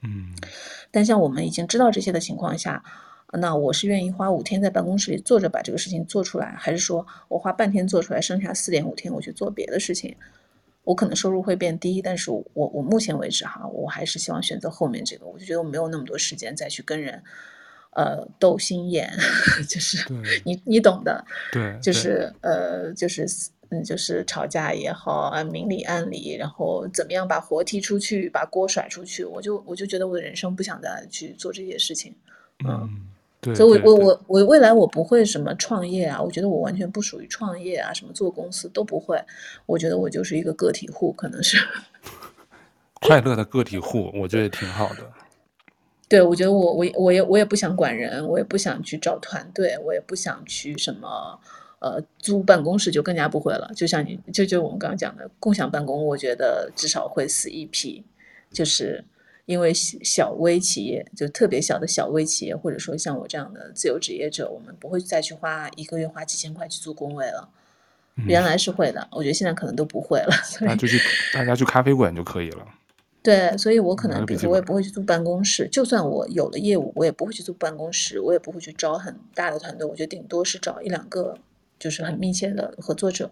[0.02, 0.34] 嗯。
[0.90, 2.84] 但像我们已经知道这些的情况下。
[3.34, 10.16] 那我是愿意花五天在办公室里坐着把这个事情做出来，还是说我花半天做出来，剩下四点五天我去做别的事情？
[10.86, 15.26] 我可能收入会变低，但是我我目前为止哈，我还是希望选择后面这个。
[15.28, 17.22] 我就觉得我没有那么多时间再去跟人，
[17.92, 19.12] 呃，斗心眼，
[19.70, 20.12] 就是
[20.44, 23.28] 你你懂的，对，就是呃，就是
[23.70, 32.16] 嗯，就是吵架也好啊，明里暗里，然后怎么样把活踢出去，把锅甩出去，我就我就觉得我的人生不想再去做这些事情，
[32.66, 32.80] 嗯。
[32.82, 33.06] 嗯
[33.42, 39.18] 对，所以我，我我我我未来我不会什么创业啊，我觉得我完全不属于创业啊，什么做公司都不会。
[39.66, 41.58] 我觉得我就是一个个体户，可能是
[43.00, 45.10] 快乐的个体户，我觉得也挺好的。
[46.10, 51.40] 对，我觉得我我我也我也不想管人，我也不想去找团队，我也不想去什么
[51.80, 53.72] 呃租办公室，就更加不会了。
[53.74, 58.04] 就像你就就我们刚刚讲的共享办公，我觉得至少会死一批，
[58.52, 59.06] 就是。
[59.50, 67.50] 因为小微企业就特别小的小微企业，或者说像我这样的自由职业者，我们不会再去花一个月花几千块去租工位了。
[68.28, 70.30] 原来是会的，我觉得现在可能都不会了。
[70.62, 71.00] 那就去
[71.34, 72.64] 大家去咖啡馆就可以了。
[73.24, 81.40] 对，所以我可能比如说我也不会去租办公室，就算我有了业务，我也不会去租办公室，我也不会去招很大的团队，我觉得顶多是找一两个
[81.80, 83.32] 就是很密切的合作者。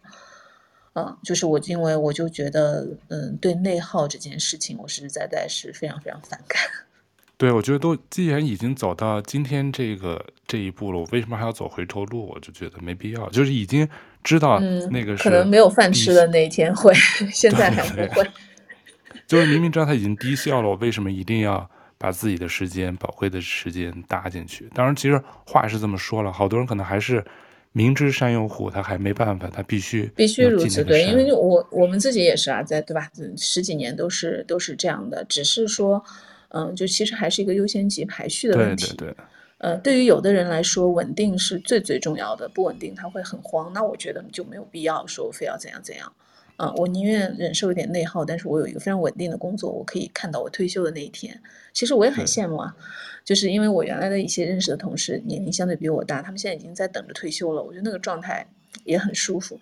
[0.97, 6.59] 啊，就是我，因为我就觉得，嗯，对内耗这件事情，我实实在在是非常非常反感。
[7.37, 12.27] 对，我觉得都既然已经走到今天这个这一步了，我为什么还要走回头路？
[12.33, 13.29] 我就觉得没必要。
[13.29, 13.87] 就是已经
[14.23, 16.91] 知道那个可能没有饭吃的那一天会，
[17.31, 18.27] 现在还不会。
[19.27, 21.69] 就是明明知道他已经低效了，我为什么一定要
[21.99, 24.67] 把自己的时间、宝贵的时间搭进去？
[24.73, 27.23] 当然，其实话是这么说了，好多人可能还是。
[27.71, 30.83] 明知山有虎，他还没办法，他必须必须如此。
[30.83, 33.09] 对，因为我我们自己也是啊，在对吧？
[33.37, 36.03] 十几年都是都是这样的，只是说，
[36.49, 38.87] 嗯，就其实还是一个优先级排序的问题。
[38.95, 39.15] 对对对。
[39.59, 43.71] 呃，对于有的人来说，稳定是最最重要的，不稳定他会很慌。
[43.73, 46.13] 那我觉得就没有必要说非要怎样怎样。
[46.57, 51.39] 啊，我宁愿忍受一点内耗，但是我有一个非常稳定的工作，我可以看到我退休的那一天。
[51.71, 52.75] 其实我也很羡慕啊，
[53.23, 57.61] 就是因为我原来的一些认识的同事，年龄相对比我大，他们现在已经在等着退休了。
[57.61, 58.47] 我觉得那个状态
[58.85, 59.59] 也很舒服，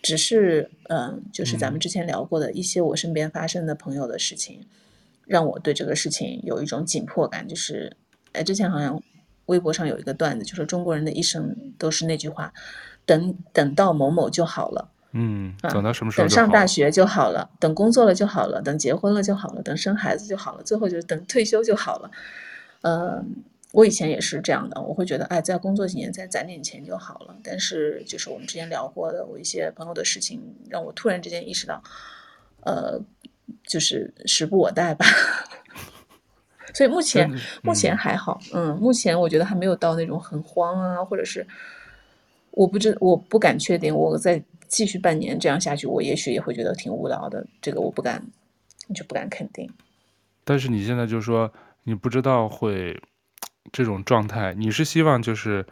[0.00, 4.66] 只是嗯，就是咱们之前聊过的一些我身边发生的朋友的事情，
[5.26, 7.46] 让我对这个事情有一种紧迫感。
[7.46, 7.94] 就是，
[8.32, 9.02] 哎，之前好像
[9.44, 12.54] 微博上有一个段子，就说中国人的一生都是那句话，
[13.04, 14.90] 等等到某某就好了。
[15.12, 16.22] 嗯，等到什么时候？
[16.22, 22.10] 等上大学就好了，等工作了就好了，等结婚了就好了，等生孩子就好了，最后就是等退休就好了。
[22.82, 23.20] 呃，
[23.72, 27.34] 我以前也是这样的，我会觉得，哎，再工作几年，再攒点钱就好了。
[27.42, 31.82] 但是，就是我们之前聊过的，我一些朋友的事情，让我突然之间意识到，
[32.60, 33.00] 呃，
[33.66, 35.04] 就是时不我待吧。
[36.72, 41.44] 所以目前，嗯，目前还好，嗯，目前我觉得还没有到那种很慌啊，或者是
[42.52, 44.40] 我不知，我不敢确定我在。
[44.70, 47.44] 继续半年这样下去，我也许也会觉得挺无聊的。
[47.60, 48.24] 这个我不敢，
[48.94, 49.68] 就不敢肯定。
[50.44, 51.52] 但是你现在就说
[51.82, 52.98] 你不知道会
[53.72, 55.66] 这种状态，你是希望就是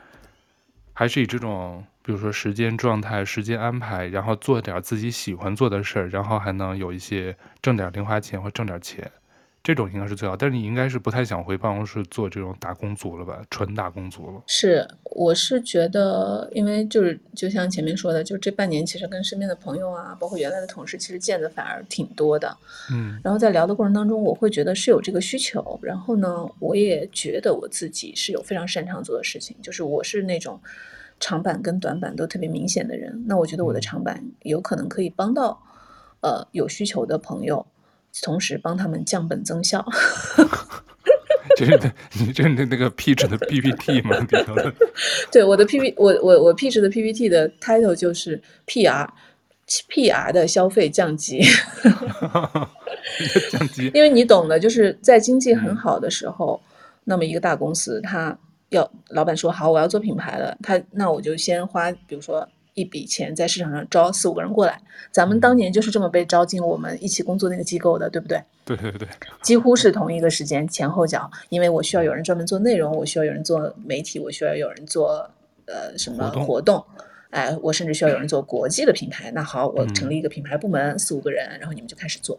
[0.93, 9.11] 还是以这种，比如说时间状态、时间安排，然后做点自己喜欢做的事儿，然后还能有一些挣点零花钱或挣点钱。
[9.63, 13.43] 这种应该是最好，但是你应该是不太想回办公室做这种打工族了吧？
[13.51, 14.43] 纯打工族了。
[14.47, 22.57] 是，我是觉得，因为就是就像前面说的，就这半年其实跟身边的朋友啊，包括原来的同事，其实见的反而挺多的。
[22.91, 23.21] 嗯。
[23.23, 25.79] 然后在聊的过程当中，我会觉得是有这个需求。
[25.83, 30.59] 然后呢，我也觉得我自己是有非常擅长做的事情，就是我是那种
[31.21, 33.23] 长板跟短板都特别明显的人。
[33.27, 35.61] 那我觉得我的长板有可能可以帮到
[36.23, 37.67] 呃有需求的朋友。
[38.23, 39.85] 同时帮他们降本增效，
[41.57, 44.17] 这是你这是那个 pitch 的 PPT 吗？
[45.33, 49.07] 对，我的 P P 我我我 pitch 的 PPT 的 title 就是 PR
[49.91, 51.43] PR 的消费降级，
[53.51, 56.69] 降级， 因为你懂的，就是在经济很好的时候，嗯、
[57.05, 58.37] 那么一个大公司，他
[58.71, 62.47] 要老板说好，我要做品牌了，他那我就先花，比如说
[62.79, 68.43] 一笔钱在市场上招四五个人过来，咱们当年就是这么被招进我们一起工作那个机构的，对不对？
[68.65, 69.09] 对对对，
[69.43, 75.29] 几乎是同一个时间前后脚，因为我需要有人专门做内容，我需要有人做媒体，我需要有人做
[75.67, 76.85] 呃什么活动。
[77.31, 79.31] 哎，我甚至需要有人做国际的品牌。
[79.33, 82.39] 那好，我成立一个品牌部门，嗯、四五个人，然后你们就开始做。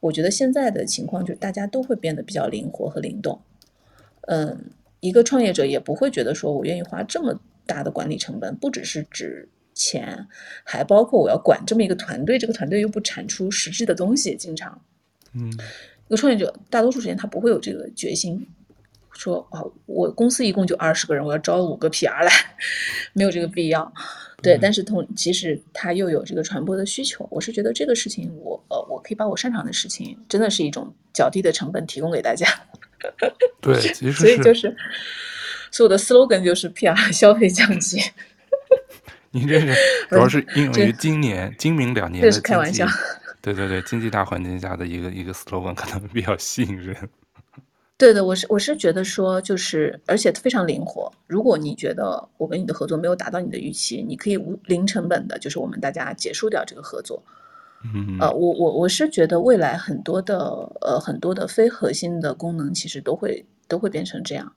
[0.00, 3.40] 我觉得现在的情况就是大家都会变得比较灵活和灵动。
[4.22, 10.26] 嗯，一个创业者也不会觉得说我愿意花这么大的管理成本，不只是指钱，
[10.64, 14.80] 还包括我要管这么一个团队，这个团队又不产出实质的东西，经常，
[15.34, 15.50] 嗯，
[16.08, 18.46] 一个创业者大多数时间他不会有这个决心。
[19.12, 22.32] 说哦，我公司一共就二十个人，我要招五个 PR 来，
[23.12, 23.92] 没有这个必要。
[24.40, 32.46] 对，但是同其实他又有这个传播的需求，我是觉得这个事情我，我呃，我可以把我擅长的事情，真的是一种较低的成本提供给大家。
[33.60, 34.74] 对， 其实所以就是，
[35.70, 38.00] 所以我的 slogan 就是 PR 消费降级。
[39.32, 39.74] 你这是
[40.10, 42.28] 主要是应用于今年、今明两年的。
[42.28, 42.86] 这是开玩笑。
[43.42, 46.96] 对对对，经济大环境下的一个一个 slogan 可能比较吸引人。
[47.96, 51.12] 对的，我是我是觉得说，就是而且非常灵活。
[51.26, 57.22] 如果你觉得我跟你的合作没有达到你的预期，你可以无零成本的，就是我们大家结束掉这个合作。
[57.94, 60.38] 嗯，呃，我我我是觉得未来很多的
[60.82, 64.50] 呃很多的非核心的功能，其实都会都会变成这样，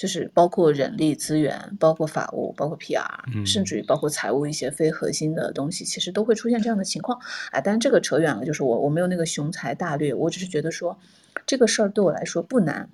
[0.00, 7.20] 就是包括人力资源，包括法务，包括 PR，嗯，甚至于包括财务一些非核心的东西，其实都会出现这样的情况。
[7.50, 10.98] 哎，但是这个扯远了，就是我我没有那个雄才大略，我只是觉得说。
[11.46, 12.88] 这个事儿对我来说不难，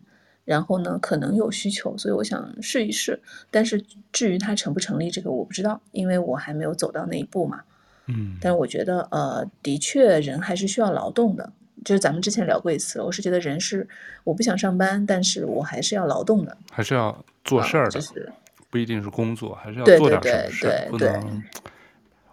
[0.44, 3.20] 然后呢，可能有需求，所以我想试一试。
[3.52, 7.60] 但是至于它成不成立，这个我不知道，因为我还没有走到那一步嘛。
[8.08, 11.52] 嗯，但是我觉得，呃，的确人还是需要劳动的。
[11.84, 13.86] 就是咱们之前聊过一次，我是觉得人是
[14.24, 18.32] 我不想上班，但是我还是要劳动的，还是要做事儿的，啊就是、
[18.70, 21.42] 不一定是工作，还是要做点什么事，对对对对对，不能。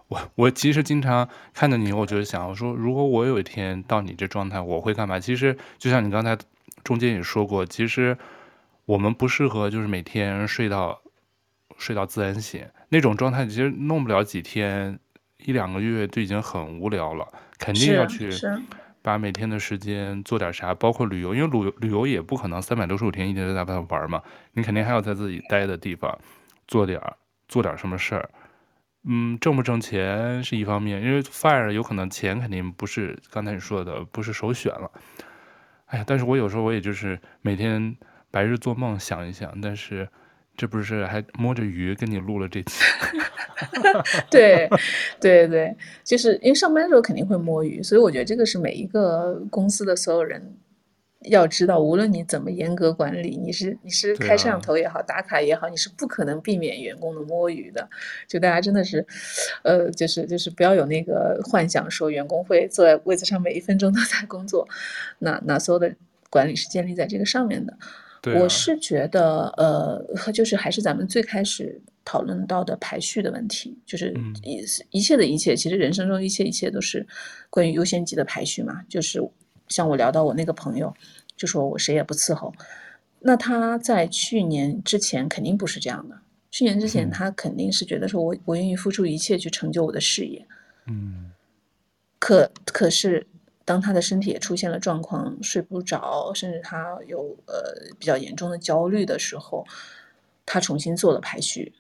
[0.10, 5.20] 我我其实经常看到你，我就想，我说如果我有一天到你这状态，我会干嘛？
[5.20, 6.38] 其实就像你刚才
[6.84, 8.16] 中间也说过，其实
[8.86, 11.02] 我们不适合就是每天睡到
[11.78, 15.00] 睡到自然醒那种状态，其实弄不了几天，
[15.46, 17.28] 一两个月就已经很无聊了。
[17.58, 18.30] 肯定要去
[19.04, 24.24] 把每天的时间做点啥，包括旅游，因为旅游旅游也不可能三百六十五天一天都在外头玩嘛，
[24.54, 26.18] 你肯定还要在自己待的地方
[26.68, 27.00] 做点
[27.48, 28.30] 做点什么事儿。
[29.04, 34.90] 嗯，挣不挣钱是一方面，因为 fire 有可能钱肯定不是刚才你说的不是首选了。
[35.88, 37.98] 哎呀，但是我有时候我也就是每天
[38.32, 40.08] 白日做梦想一想，但是
[40.56, 42.86] 这不是还摸着鱼跟你录了这期？
[44.30, 44.70] 对，
[45.20, 50.56] 对对，就是因为上班的时候肯定会摸鱼，所以我觉得这个是每一个公司的所有人。
[51.28, 57.90] 要知道，无论你怎么严格管理，你是你是开摄像头也好，打卡也好，你是不可能避免员工的摸鱼的。
[58.28, 59.08] 就大家真的是，
[59.62, 64.68] 呃，就是就是不要有那个幻想，说员工会坐在位子上每一分钟都在工作。
[65.20, 65.96] 那那所有的
[66.30, 67.74] 管理是建立在这个上面的。
[68.22, 68.42] 对啊。
[68.42, 77.06] 我是觉得，呃，就是还是咱们最开始讨论到的排序的问题，就是一一切的一切，其实人生中一切一切都是
[77.50, 79.22] 关于优先级的排序嘛，就是。
[79.70, 80.94] 像我聊到我那个朋友，
[81.38, 82.54] 就说我谁也不伺候，
[83.22, 86.20] 那他在去年之前肯定不是这样的。
[86.52, 90.46] 去年之前他肯定是觉得说我我愿意付出一切去成就我的事业，
[90.88, 91.32] 嗯。
[92.20, 93.26] 可可是
[93.66, 99.66] 当他的身体也出现了状况，睡不着，甚至他有呃比较严重的焦虑的时候，
[100.46, 101.74] 他重新做了排序。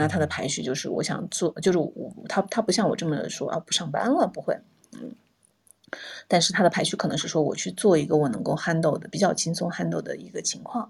[0.00, 1.92] 那他的排序就是我想做，就是我
[2.26, 4.58] 他他不像我这么说啊，不上班了，不会，
[4.92, 5.12] 嗯。
[6.26, 10.88] 但是他的排序可能是说，我去做一个我能够 handle 的比较轻松 handle 的一个情况，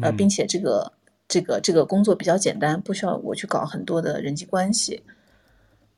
[0.00, 0.90] 呃，并且这个
[1.28, 5.02] 这个这个工作比较简单，不需要我去搞很多的人际关系，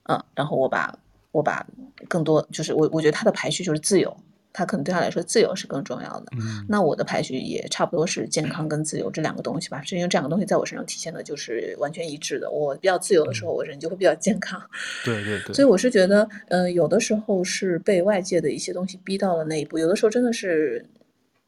[0.03, 0.99] 啊，然后我把
[1.31, 1.65] 我把
[2.09, 4.17] 更多就是我我觉得他的排序就是自由。
[4.53, 6.27] 他可能对他来说，自由是更重要的。
[6.37, 9.81] 嗯，那我的排序也差不多是健康跟自由这两个东西吧。
[9.83, 12.51] 是因为这两个东西在我身上体现的就是完全一致的。
[12.51, 14.63] 我比较自由的时候，我人就会比较健康。
[15.05, 15.55] 对对对。
[15.55, 20.85] 所以我是觉得，嗯、呃，有的时候是被外界的一些东西逼到了那一步，有的时候真的是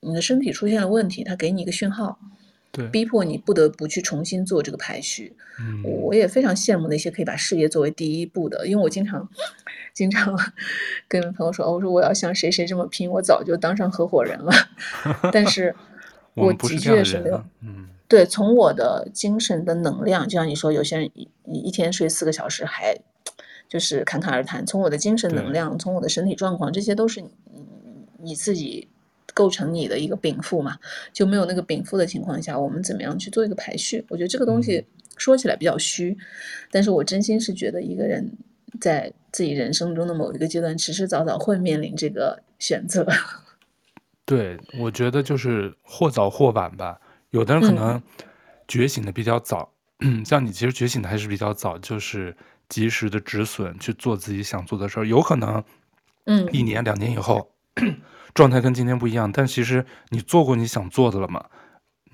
[0.01, 2.19] 你的身体出现了问题，他给你一个讯号。
[2.73, 5.33] 对，逼迫你不得不去重新做这个排序。
[5.61, 9.29] 嗯，我也非常羡慕那些可以把事业作为第一步的，因为我经常，
[9.95, 10.37] 经常
[11.09, 14.53] 跟朋友说，我说我要像谁谁这么拼，我早就当上合伙人了。
[15.33, 15.75] 但是，
[16.35, 17.43] 我的确是没有。
[17.61, 22.99] 嗯，对，从我的精神的能量，就像你说，有些人一一天睡四个小时还
[23.69, 24.67] 就是侃侃而谈。
[24.67, 27.31] 从我的精神能量，从我的身体状况，这些都是你
[28.19, 28.89] 你自己
[29.33, 30.77] 构成你的一个禀赋嘛。
[31.13, 34.05] 就没有那个禀赋的情况下，我们怎么样去做一个排序？
[34.09, 34.85] 我觉得这个东西
[35.17, 36.19] 说起来比较虚，
[36.73, 38.33] 但是我真心是觉得一个人
[38.81, 43.07] 在自己人生中的某一个阶段，迟迟早早会面临这个选择。
[44.25, 46.99] 对，我觉得就是或早或晚吧。
[47.31, 48.03] 有的人可能
[48.67, 52.37] 觉醒的比较早，嗯， 像你其实觉醒的还是比较早，就是
[52.69, 55.05] 及时的止损去做自己想做的事儿。
[55.07, 55.63] 有可能，
[56.25, 57.51] 嗯，一年两年以后，
[58.35, 61.45] 状态跟今天不一样，但其实你做过你想做的了吗？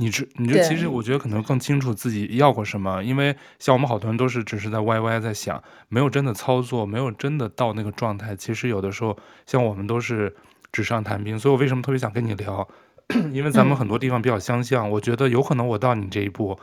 [0.00, 3.04] 你这，你这其实我觉得可能更清楚自己要过什么。
[3.04, 8.34] 因为像我们好多人都是只是在歪歪在想，没有真的操作，没有真的到那个状态。
[8.34, 10.34] 其实有的时候，像我们都是
[10.72, 12.66] 纸上谈兵，所以我为什么特别想跟你聊？
[13.30, 16.58] 因为咱们很多地方比较相像，嗯，我觉得有可能我到你这一步，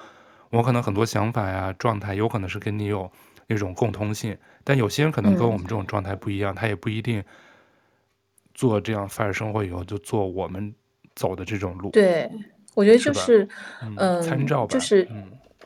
[0.50, 3.12] 我可能很多想法呀、状态，有可能是跟你有
[3.46, 4.36] 那种共通性。
[4.64, 7.24] 但有些人可能跟我们这种状态不一样，嗯，他也不一定
[8.56, 10.74] 做这样反而生活以后就做我们
[11.16, 11.92] 走的这种路。
[11.92, 12.32] 对，
[12.78, 13.48] 我觉得就是，
[13.82, 15.24] 嗯，呃，参照吧，就是，嗯，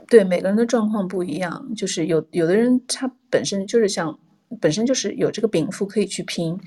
[0.08, 4.18] 对每个人的状况不一样，就是有有的人他本身就是像。
[4.60, 6.60] 本身就是有这个禀赋可以去拼，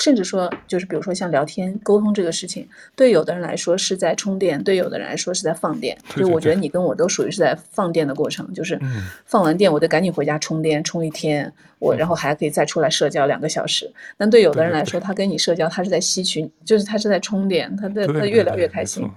[0.00, 5.96] 甚至说就是比如说像聊天沟通这个事情，对有的人来说是在充电，对有的人来说是在放电。
[6.16, 8.76] 就我觉得你跟我都属于是在放电的过程，就是
[9.24, 13.88] 放完电我得赶紧回家充电，充一天，我然后还可以再出来社交两个小时。
[14.16, 19.08] 但对有的人来说，他跟你社交，他是在吸取，就是他是在充电，他在他越聊越开心。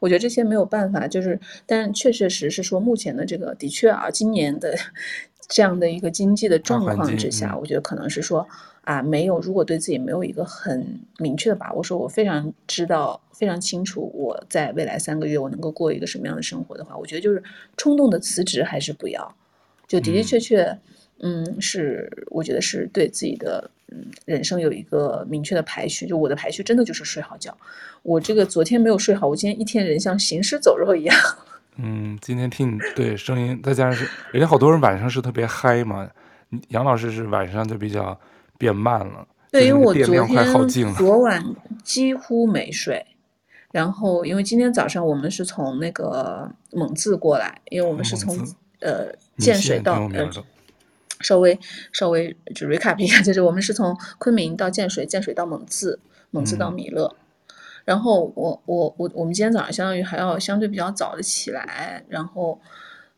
[0.00, 4.74] 我觉得这些没有办法，就是但确确实实说目前的这个的确啊，今年的。
[5.50, 8.46] 这样的一个经济的状况之下，我觉得可能是说
[8.82, 17.42] 啊，没有，如果对自己没有一个很明确的把握，说我非常知道、非常清楚我在未来三个月我能够过一个什么样的生活的话，我觉得就是
[17.78, 19.34] 冲动的辞职还是不要，
[19.86, 20.78] 就的的确确，
[21.20, 26.06] 嗯，是我觉得是对自己的嗯人生有一个明确的排序。
[26.06, 27.56] 就我的排序真的就是睡好觉，
[28.02, 31.16] 我这个昨天没有睡好，我今天一天人像行尸走肉一样。
[31.80, 36.10] 嗯，今天听你对声音，再加上是人家好多人晚上是特别嗨嘛，
[36.68, 38.18] 杨老师是晚上就比较
[38.58, 39.26] 变慢了。
[39.52, 41.42] 对，因为我昨天昨晚
[41.84, 43.06] 几乎没睡，
[43.70, 48.36] 然后因为今天早上我们是从那个蒙自过来，因为我们是从
[48.80, 49.06] 呃
[49.38, 50.28] 建水到呃
[51.20, 51.58] 稍微
[51.92, 56.00] 稍微就 recap 一下，就是我们是从昆明到建水，建水到蒙自，
[56.30, 57.06] 蒙自到米勒。
[57.06, 57.24] 嗯
[57.88, 62.60] 然后我我我我们今天早上相当于还要相对比较早的起来，然后，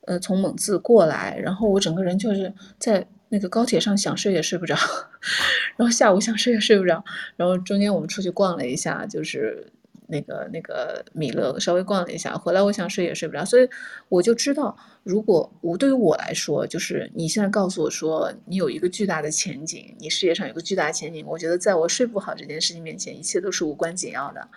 [0.02, 4.76] 呃，从蒙自过来，然后我整个人就是在那个高铁上想睡也睡不着，
[5.76, 9.72] 然后下午想睡也睡不着，然后中间我们出去逛了一下，就是。
[10.12, 13.68] 那个那个米勒稍微逛了一下，回来我想睡也睡不着，所以
[14.08, 24.48] 我就知道，如果我对于我来说，就是你现在告诉我说你有一个巨大的前景，你事业上有个巨大的前景，我觉得在我睡不好这件事情面前，一切都是无关紧要的。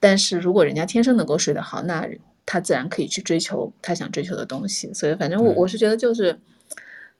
[0.00, 2.08] 但是如果人家天生能够睡得好，那
[2.44, 4.92] 他自然可以去追求他想追求的东西。
[4.94, 6.38] 所以反正我我是觉得就是，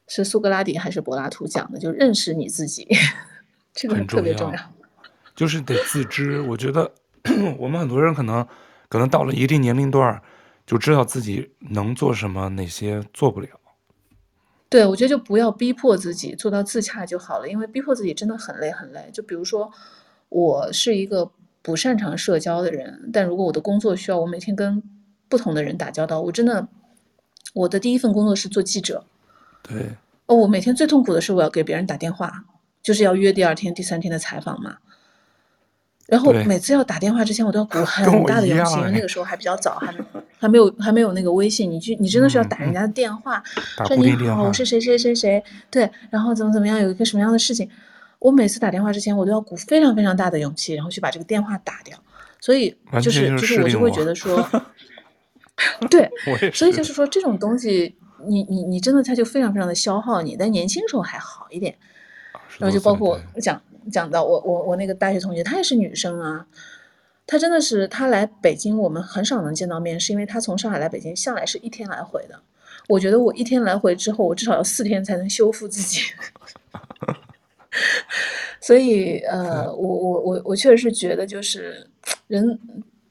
[0.08, 2.88] 是苏格拉底还是柏拉图讲的，就认识你自己，
[3.74, 4.72] 这个特别重要，
[5.34, 6.40] 就是得自知。
[6.40, 6.92] 我觉得。
[7.58, 8.46] 我们很多人可能，
[8.88, 10.22] 可能到了一定年龄段，
[10.66, 13.48] 就知道自己能做什么，哪些做不了。
[14.68, 17.48] 对，我觉得就不要逼迫自己，做到自洽就好了。
[17.48, 19.08] 因为逼迫自己真的很累很累。
[19.12, 19.70] 就比如说，
[20.28, 21.30] 我是一个
[21.62, 24.82] 不擅长社交的人，但如果我的工作需要我每天跟
[25.28, 26.66] 不同的人打交道，我真的，
[27.54, 29.04] 我的第一份工作是做记者。
[29.62, 29.92] 对。
[30.26, 32.44] 哦，我每天最痛苦的是我要给别人打电话，
[32.82, 34.78] 就是要约第二天、第三天的采访嘛。
[36.06, 39.98] 然后每次要打电话之前，我都要鼓 很大的勇气，因为那个时候还比较早，还没
[40.38, 43.42] 还没有还没有那个微信，你去你真的是要打人家的电话，
[43.78, 47.68] 嗯、说你好，我是谁谁谁谁，对，然后怎么怎么样，有一个什么样的事情，
[48.20, 51.98] 我每次打电话之前，我都要鼓非常非常大的勇气，然后去把这个电话打掉，
[52.40, 54.48] 所以就是就是我就会觉得说，
[55.90, 56.08] 对，
[56.52, 57.96] 所以就是说这种东西，
[58.26, 61.74] 你你你真的他就非常非常的消耗你，但年轻时候还好一点，
[62.58, 63.60] 然后就包括我讲。
[63.90, 66.46] 讲到我我我那个大学同学，她也是女生啊，
[67.26, 72.40] 她真的是她来北京，我们很少能见到面，是因为她从上海来北京，向来是一天来回的。
[72.88, 76.00] 我觉得我一天来回之后，我至少要四天才能修复自己。
[78.60, 81.88] 所以呃，我我我我确实是觉得，就是
[82.28, 82.58] 人，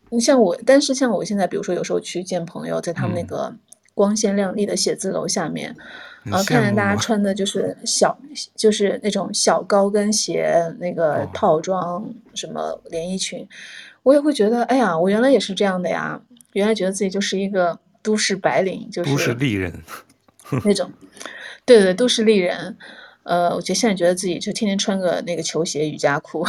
[0.10, 3.54] 你像我，但是像我现在，比如说有时候去见朋友，在他们那个
[3.94, 5.68] 光鲜亮丽的写字楼下面。
[5.68, 5.76] 然
[6.34, 8.18] 后看见大家穿的就是小，
[8.56, 12.04] 就是那种小高跟鞋，那个套装，
[12.34, 13.48] 什么连衣裙，
[14.04, 16.20] 我也会觉得，哎呀，我原来也是这样的呀，
[16.54, 19.72] 原来觉得自己就是一个都市白领，就是都市丽人，
[20.64, 20.92] 那种，
[21.66, 22.76] 对对，都市丽人，
[23.24, 26.46] 呃，我觉得现在觉得自己就天天穿个那个球鞋、瑜伽裤，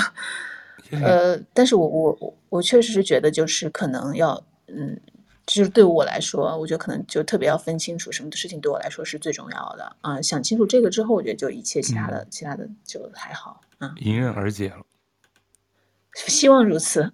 [0.90, 4.98] 呃，但是我我我我确实是觉得就是可能要，嗯，
[5.46, 14.78] 就是对我来说，我觉得可能就特别要分清楚什么的事情对我来说是最重要的啊，想清楚这个之后，我觉得就一切其他的、嗯、其他的就还好啊，迎刃而解了。
[16.26, 17.12] 希望如此。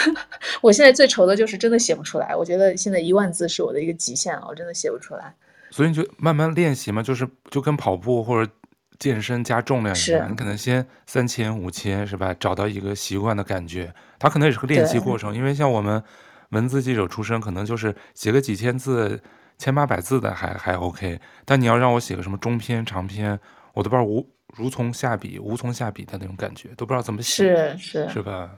[0.60, 2.36] 我现在最愁的就是真的写不出来。
[2.36, 5.34] 我觉得现在一万字是我的一个极限了，我真的写不出来。
[5.70, 8.52] 所以你就慢慢练习嘛，就是就跟跑步或者
[8.98, 12.34] 健身加重量一样，你可能先三千五千是吧？
[12.38, 15.34] 找到一个习惯的感觉，它可能也是个练习过程。
[15.34, 16.04] 因为像我们
[16.52, 19.20] 文字记者出身，可能就是写个几千字、
[19.58, 21.20] 千八百字的还还 OK。
[21.44, 23.38] 但你要让我写个什么中篇、长篇，
[23.74, 24.26] 我都不知道无。
[24.54, 28.50] 如从下笔，无从下笔的那种感觉，都不知道怎么写，是是是吧？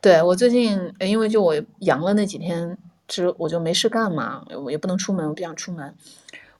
[0.00, 2.74] 对，我最近，因为就我阳了那几天，
[3.08, 5.94] 其实我就没事干嘛，我也不能出门，我不想出门，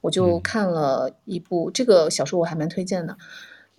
[0.01, 3.17] 我就看了一部、嗯、这个小说，我还蛮推荐的。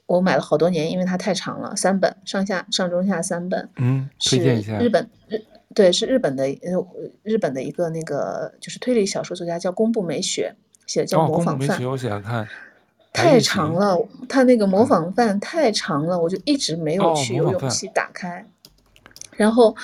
[0.06, 3.68] 我买了好多年，因为它太长了，三本上下上中下三本。
[3.76, 4.76] 嗯，推荐一下。
[4.80, 5.40] 日本日
[5.76, 6.86] 对是日本的呃
[7.22, 10.54] 日本的一个那个就是推理小说作家叫宫部美雪
[10.86, 11.78] 写的叫《模仿犯》。
[11.90, 12.48] 我喜欢看。
[13.12, 13.98] 太长了，
[14.28, 18.46] 他那个模仿犯太长了，我就一直没有去有勇气打开。
[19.36, 19.74] 然后，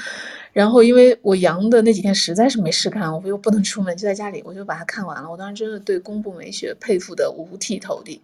[0.53, 5.31] 然后因为我阳的那几天实在是没事干，我又不能出门，就在家里，我就把它看完了。
[5.31, 8.23] 我当时真的对宫部美雪佩服的五体投地，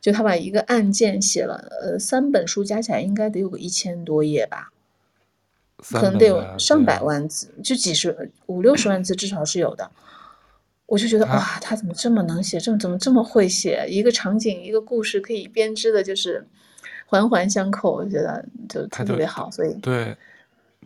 [0.00, 4.70] 就他把一个案件写了，呃，三本书加起来应该得有个一千多页吧，
[5.90, 9.90] 可能得有上百万字，就几十五六十万字至少是有的。
[10.86, 13.86] 我就觉得哇，他怎么这么能写，这么怎么这么会写？
[13.88, 16.46] 一个场景，一个故事可以编织的，就是
[17.06, 17.92] 环环相扣。
[17.92, 20.16] 我觉得就特别好，所以对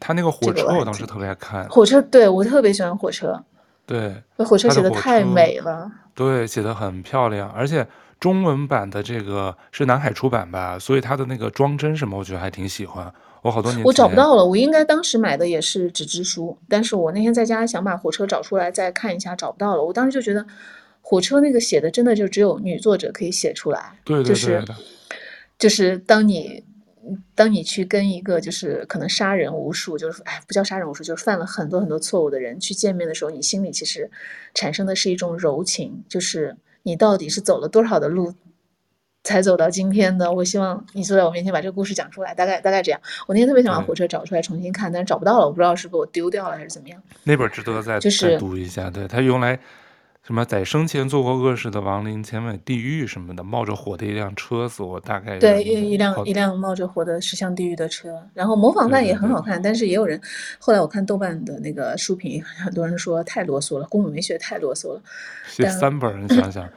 [0.00, 2.02] 他那个火车，我当时特别爱看火车。
[2.02, 3.40] 对我特别喜欢火车，
[3.86, 7.86] 对，火车写的太美了，对，写的很漂亮，而且
[8.18, 13.14] 中文版的这个是南海出版吧，所以他的那个装帧什么，我觉得还挺喜欢。
[13.42, 14.46] 我好多年，我找不到了。
[14.46, 19.84] 我应该当时买的也是纸质书，但是我那天在家想把火车找出来再看一下，找不到了。
[19.84, 20.46] 我当时就觉得，
[21.00, 23.98] 火车那个写的真的就只有女作者可以写出来。
[24.04, 24.64] 对对对，就是
[25.58, 26.62] 就是当你
[27.34, 34.08] 当你去跟一个就是可能杀人无数，就是哎不叫杀人无数，就是犯了很多很多错误的人去见面的时候，你心里其实
[34.54, 38.32] 产生的是一种柔情，就是你到底是走了多少的路。
[39.24, 43.00] 才走到今天的，我希望你坐在我面前把这个故事讲出来，大概大概这样。
[43.26, 47.00] 我那天特别想把火车找出来重新看，但是找不到了，我不知道是被我丢掉了还是怎么样。
[47.22, 49.56] 那本值得再、就是、再读一下，对，它用来
[50.24, 58.20] 什么在生前做过恶事的亡灵前往地狱什么的，冒着火的一辆车子，我大概对一一辆一辆冒着火的驶向地狱的车。
[58.34, 60.20] 然后模仿犯也很好看，但是也有人
[60.58, 65.00] 后来我看豆瓣的那个书评，很多人说太啰嗦了，宫本美学太啰嗦了。
[65.46, 66.68] 写三本，你想想，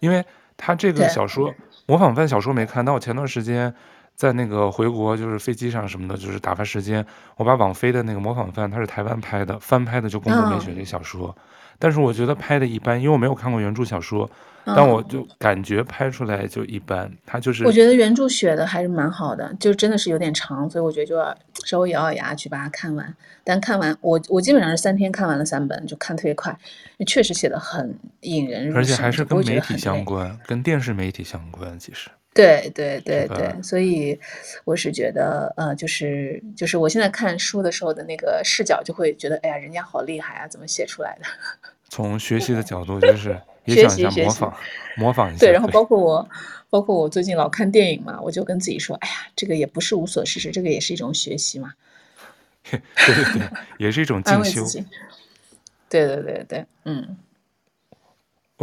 [0.00, 0.22] 因为
[0.58, 1.50] 他这个小说。
[1.86, 3.74] 模仿犯小说没看，但我前段时间
[4.14, 7.04] 在那个回国，就是飞机上什么的，就是打发时间，
[7.36, 11.36] 我把网飞的那个模仿犯，它是台湾拍的，翻拍的就宫部美雪这小说，哦，
[11.78, 14.30] 但是我觉得拍的一般，因为我没有看过原著小说。
[14.66, 17.66] 但我就感觉拍出来就一般，他就是。
[17.66, 21.36] 我觉得原著写的还是蛮好的，就真的是有点长，所以我觉得就要
[21.66, 23.14] 稍微咬咬牙去把它看完。
[23.44, 26.58] 但看完我我基本上是三天看完了三本，就看特别快，
[27.06, 32.08] 确实写的很引人入胜，而且还是跟媒体相关，跟电视媒体相关，其实。
[32.34, 34.18] 对对对对，所以
[34.64, 41.26] 我是觉得呃，就是就是我现在看书的时候的那个视角，就会觉得哎呀，人家好厉害啊，怎么写出来的？
[41.88, 43.40] 从学习的角度就是。
[43.64, 44.54] 也想一下模仿，
[44.98, 45.40] 模仿一下。
[45.40, 46.28] 对，然后包括我，
[46.68, 51.72] 包括我最近老看电影嘛，我就跟自己说，哎呀，这个也不是无所事事，这个也是一种学习嘛。
[52.68, 53.48] 对对对，
[53.78, 54.66] 也是一种进修。
[55.88, 57.16] 对对对对，嗯。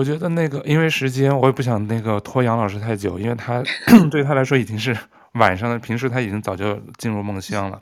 [0.02, 3.61] 我觉得那个，因为时间，我也不想那个拖杨老师太久，因为他
[4.10, 4.98] 对他来说已经是
[5.34, 7.80] 晚上了，平时他已经早就进入梦乡了。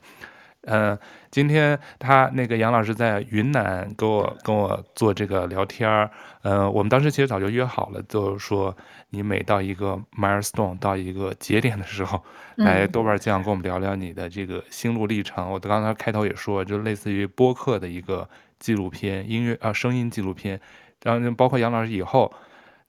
[0.64, 0.98] 呃，
[1.30, 6.10] 今天他那个杨老师在云南跟我跟我做这个聊天儿，
[6.42, 8.76] 呃，我们当时其实早就约好了，就是说
[9.08, 12.22] 你每到一个 milestone 到一个节点的时候，
[12.56, 15.46] 来豆瓣酱跟我们聊聊你的这个心路历程。
[15.46, 18.28] 嗯、我刚才开头也说，就类似于播客的一个
[18.58, 20.60] 纪录片，音乐啊声音纪录片，
[21.02, 22.32] 然后包括杨老师以后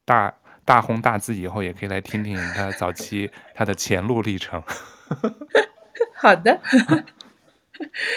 [0.06, 0.34] 大
[0.66, 4.62] 大红大紫以后，也可以来听听他早期他的前路历程。
[6.16, 6.60] 好的。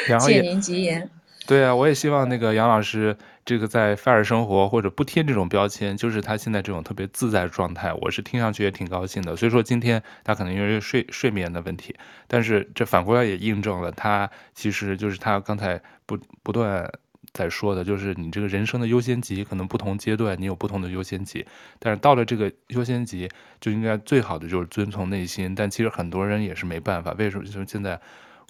[0.08, 1.10] 然后也借您吉言。
[1.46, 9.36] 对啊，我也希望那个杨老师，这个在费尔生活或者不贴这种标签，就是他现在这种特别自在的状态，我是听上去也挺高兴的。
[9.36, 11.94] 所以说今天他可能因为睡睡眠的问题，
[12.26, 16.90] 但是这反过来也印证了他其实就是他刚才不不断
[17.34, 21.44] 在说的，就是你这个人生的优先级，可能不同阶段你有不同的优先级，
[21.80, 23.28] 但是到了这个优先级，
[23.60, 25.52] 就应该最好的就是遵从内心。
[25.52, 27.44] 但其实很多人也是没办法，为什么？
[27.44, 28.00] 就是现在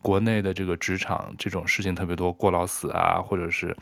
[0.02, 3.74] 国内的这个职场这种事情特别多，过劳死啊，或者是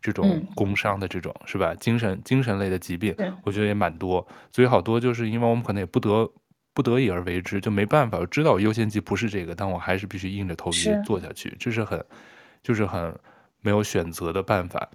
[0.00, 1.74] 这种工伤的这种，嗯、是吧？
[1.74, 3.14] 精神精神类的疾病，
[3.44, 4.26] 我觉得也蛮多。
[4.50, 6.26] 所以好多就是因为我们可能也不得
[6.72, 8.16] 不得已而为之，就没办法。
[8.16, 12.02] 我知道优先级不是这个，但我还是必须硬着头皮做下去，这是很，
[12.62, 13.14] 就是很。
[13.66, 14.88] 没有选择的办法，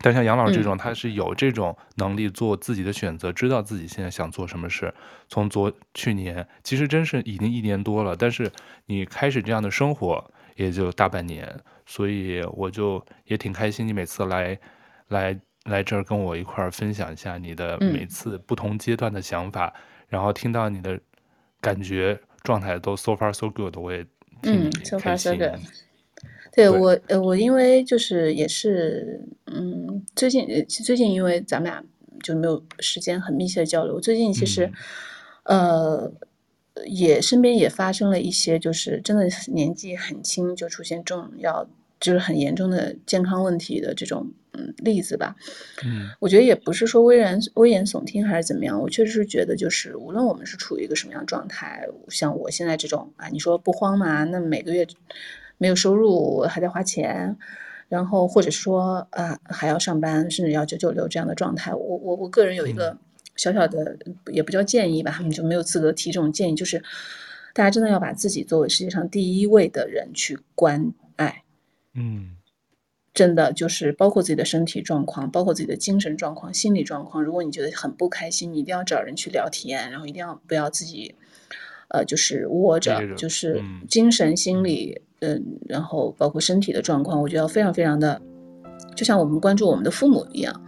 [0.00, 4.92] 但像杨老师这种，他是有这种能力做自己的选择，嗯、知道自己现在想做什么事。
[5.28, 8.50] 从昨去年，其实真是已经一年多了，但是
[8.86, 11.48] 你开始这样的生活也就大半年，
[11.86, 13.86] 所以我就也挺开心。
[13.86, 14.58] 你每次来
[15.06, 20.98] 来来这儿跟我一块儿分享一下你的每次不同阶段的想法，嗯、然后听到你的
[21.60, 24.04] 感觉状态都 so far so good，我也
[24.42, 24.68] 挺
[24.98, 25.38] 开心。
[25.40, 25.84] 嗯 so
[26.54, 31.84] 对我，呃，我因为就是也是，嗯，最近，最近因为咱们俩
[32.22, 33.98] 就没有时间很密切的交流。
[34.00, 34.70] 最近其实，
[35.44, 36.12] 嗯、呃，
[36.86, 41.68] 也身边也发生了一些，就是真的年纪很轻就出现重要，
[41.98, 45.34] 就是很严重的健康问题的这种，嗯，例子吧。
[45.84, 54.22] 嗯，我觉得也不是说危言危言耸听还是怎么样，我确实是觉得，就是无论我们是处于一个什么样状态，像我现在这种啊，你说不慌嘛？
[54.22, 54.86] 那每个月。
[55.58, 57.36] 没有收入还在花钱，
[57.88, 62.96] 然后或者说啊还要上班，甚至要九九六这样的状态，我我我个人有一个
[63.36, 63.96] 小小的，
[64.32, 66.82] 也不叫建议吧，他们就没有资格提这种建议，就是
[67.52, 71.44] 大家真的要把自己作为世界上第一位的人去关爱，
[71.94, 72.36] 嗯，
[73.12, 81.14] 真的就是包括自己的身体状况，包括自己的精神状况、心理状况，如果你觉得很不开心，你一定要找人去聊天，然后一定要不要自己。
[81.88, 88.20] 呃，就是窝着，就是精神、心理，嗯、呃，然后包括身体的状况，我觉得要非常非常的，
[88.94, 90.62] 就像我们关注我们的父母一样，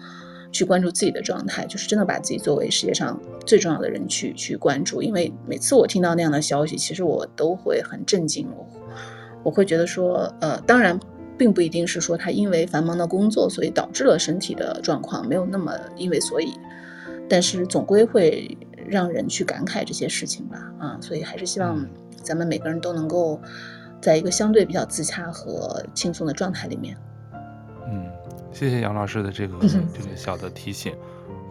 [0.52, 5.02] 去关注自己的状态，就是真的把自己作为世界上最重要的人去去关注。
[5.02, 8.66] 因为每次我听到那样的消息，其实我都会很震惊，我
[9.44, 10.98] 我会觉得说，呃，当然
[11.36, 16.52] 并不一定是说他因为繁忙的工作，所以导致了身体的状况没有那么因为所以，
[17.28, 18.56] 但是总归会。
[18.88, 21.84] 让人去感慨这些事情吧，啊，所以还是希望
[22.22, 23.40] 咱们每个人都能够
[24.00, 26.96] 在一个相对比较自洽和轻松的状态里面。
[27.86, 28.06] 嗯，
[28.52, 30.94] 谢谢杨老师的这个这个小的提醒。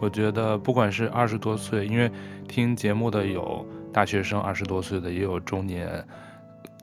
[0.00, 2.10] 我觉得不管是二十多岁，因为
[2.48, 6.04] 听节目的有大学生，二十多岁的也有中年，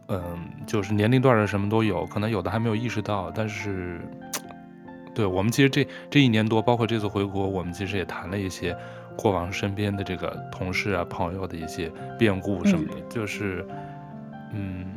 [0.07, 0.21] 嗯，
[0.65, 4.01] 就是年龄段的什么都有，可能有的还没有意识到，但是，
[5.13, 8.75] 对，我们其实这这一年多，包括这次回国，我们其实也谈了一些。
[9.15, 11.87] 过往身边的这个同事啊、朋友的一些
[12.17, 13.63] 变故什么的，嗯、就是，
[14.51, 14.92] 嗯，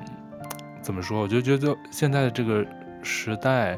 [0.87, 1.21] 怎么说？
[1.21, 2.65] 我就觉得现在的这个
[3.03, 3.77] 时代，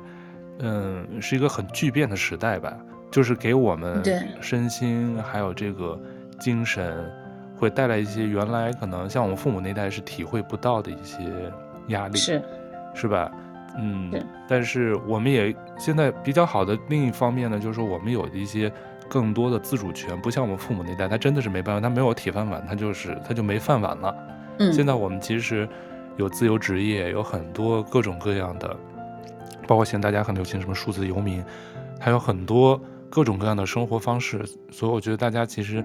[0.59, 2.76] 嗯，是一个很巨变的时代吧。
[3.10, 4.02] 就是给我们
[4.43, 5.98] 身心还有这个
[6.39, 7.10] 精神，
[7.56, 11.24] 会带来一些原来可能像我们父母那代是体会不到的一些
[11.86, 12.43] 压力，是，
[12.94, 13.32] 是吧？
[13.78, 14.12] 嗯，
[14.47, 18.70] 但是我们也现在比较好的另一方面呢，就是我们有一些。
[19.10, 24.14] 更多的自主权，不像我们父母那代，他真的是没办法，他没有铁饭碗，他就是他就没饭碗了。
[24.59, 25.66] 嗯，现在我们其实
[26.19, 28.77] 有自由职业，有很多各种各样的，
[29.66, 31.43] 包括现在大家很流行什么数字游民，
[31.99, 32.78] 还有很多
[33.09, 35.82] 各种各样的生活方式，所以我觉得大家其实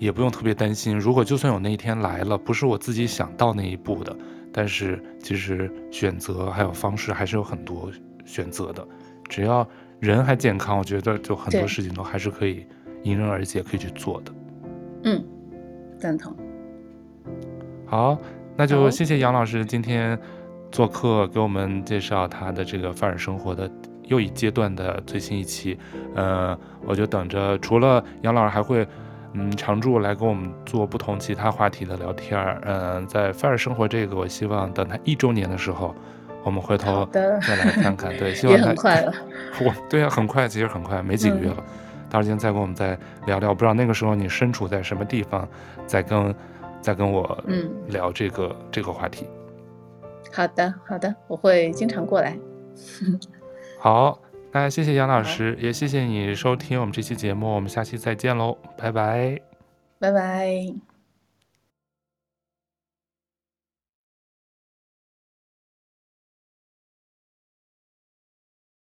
[0.00, 0.98] 也不用特别担心。
[0.98, 4.16] 如果就算有那一天来了，不是我自己想到那一步的，
[4.52, 7.92] 但是其实选择还有方式还是有很多
[8.24, 8.84] 选择的，
[9.28, 9.64] 只要。
[10.00, 12.64] 人还健康，我觉得就很多事情都还是可以
[13.02, 14.32] 迎刃而解，可以去做的。
[15.02, 15.24] 嗯，
[15.98, 16.32] 赞同。
[17.84, 18.16] 好，
[18.58, 20.18] 那就谢谢杨老师今天
[20.72, 23.70] 做客，给我们介绍他的这个范儿生活的
[24.06, 25.78] 又一阶段的最新一期。
[26.16, 28.84] 呃，我就等着，除了杨老师还会
[29.34, 32.60] 嗯常驻来跟我们做不同其他话题的聊天儿。
[32.64, 35.94] 嗯、呃，在范儿生活这个，我希望等他一周年的时候。
[36.44, 39.12] 我们回头再来看看，对， 希望他很快了。
[39.60, 41.56] 我，对啊，很快，其实很快，没几个月了。
[41.58, 41.64] 嗯、
[42.08, 45.46] 到时间再跟我们再聊聊，不知道那个时候你身处在什么地方，
[45.84, 46.34] 再跟
[46.80, 49.26] 再跟我嗯聊这个、嗯、这个话题。
[50.32, 52.38] 好的，好的，我会经常过来。
[53.80, 54.20] 好，
[54.52, 59.40] 那谢谢杨老师，也谢谢你收听我们这期节目，我们下期再见喽，拜拜，
[59.98, 60.97] 拜拜。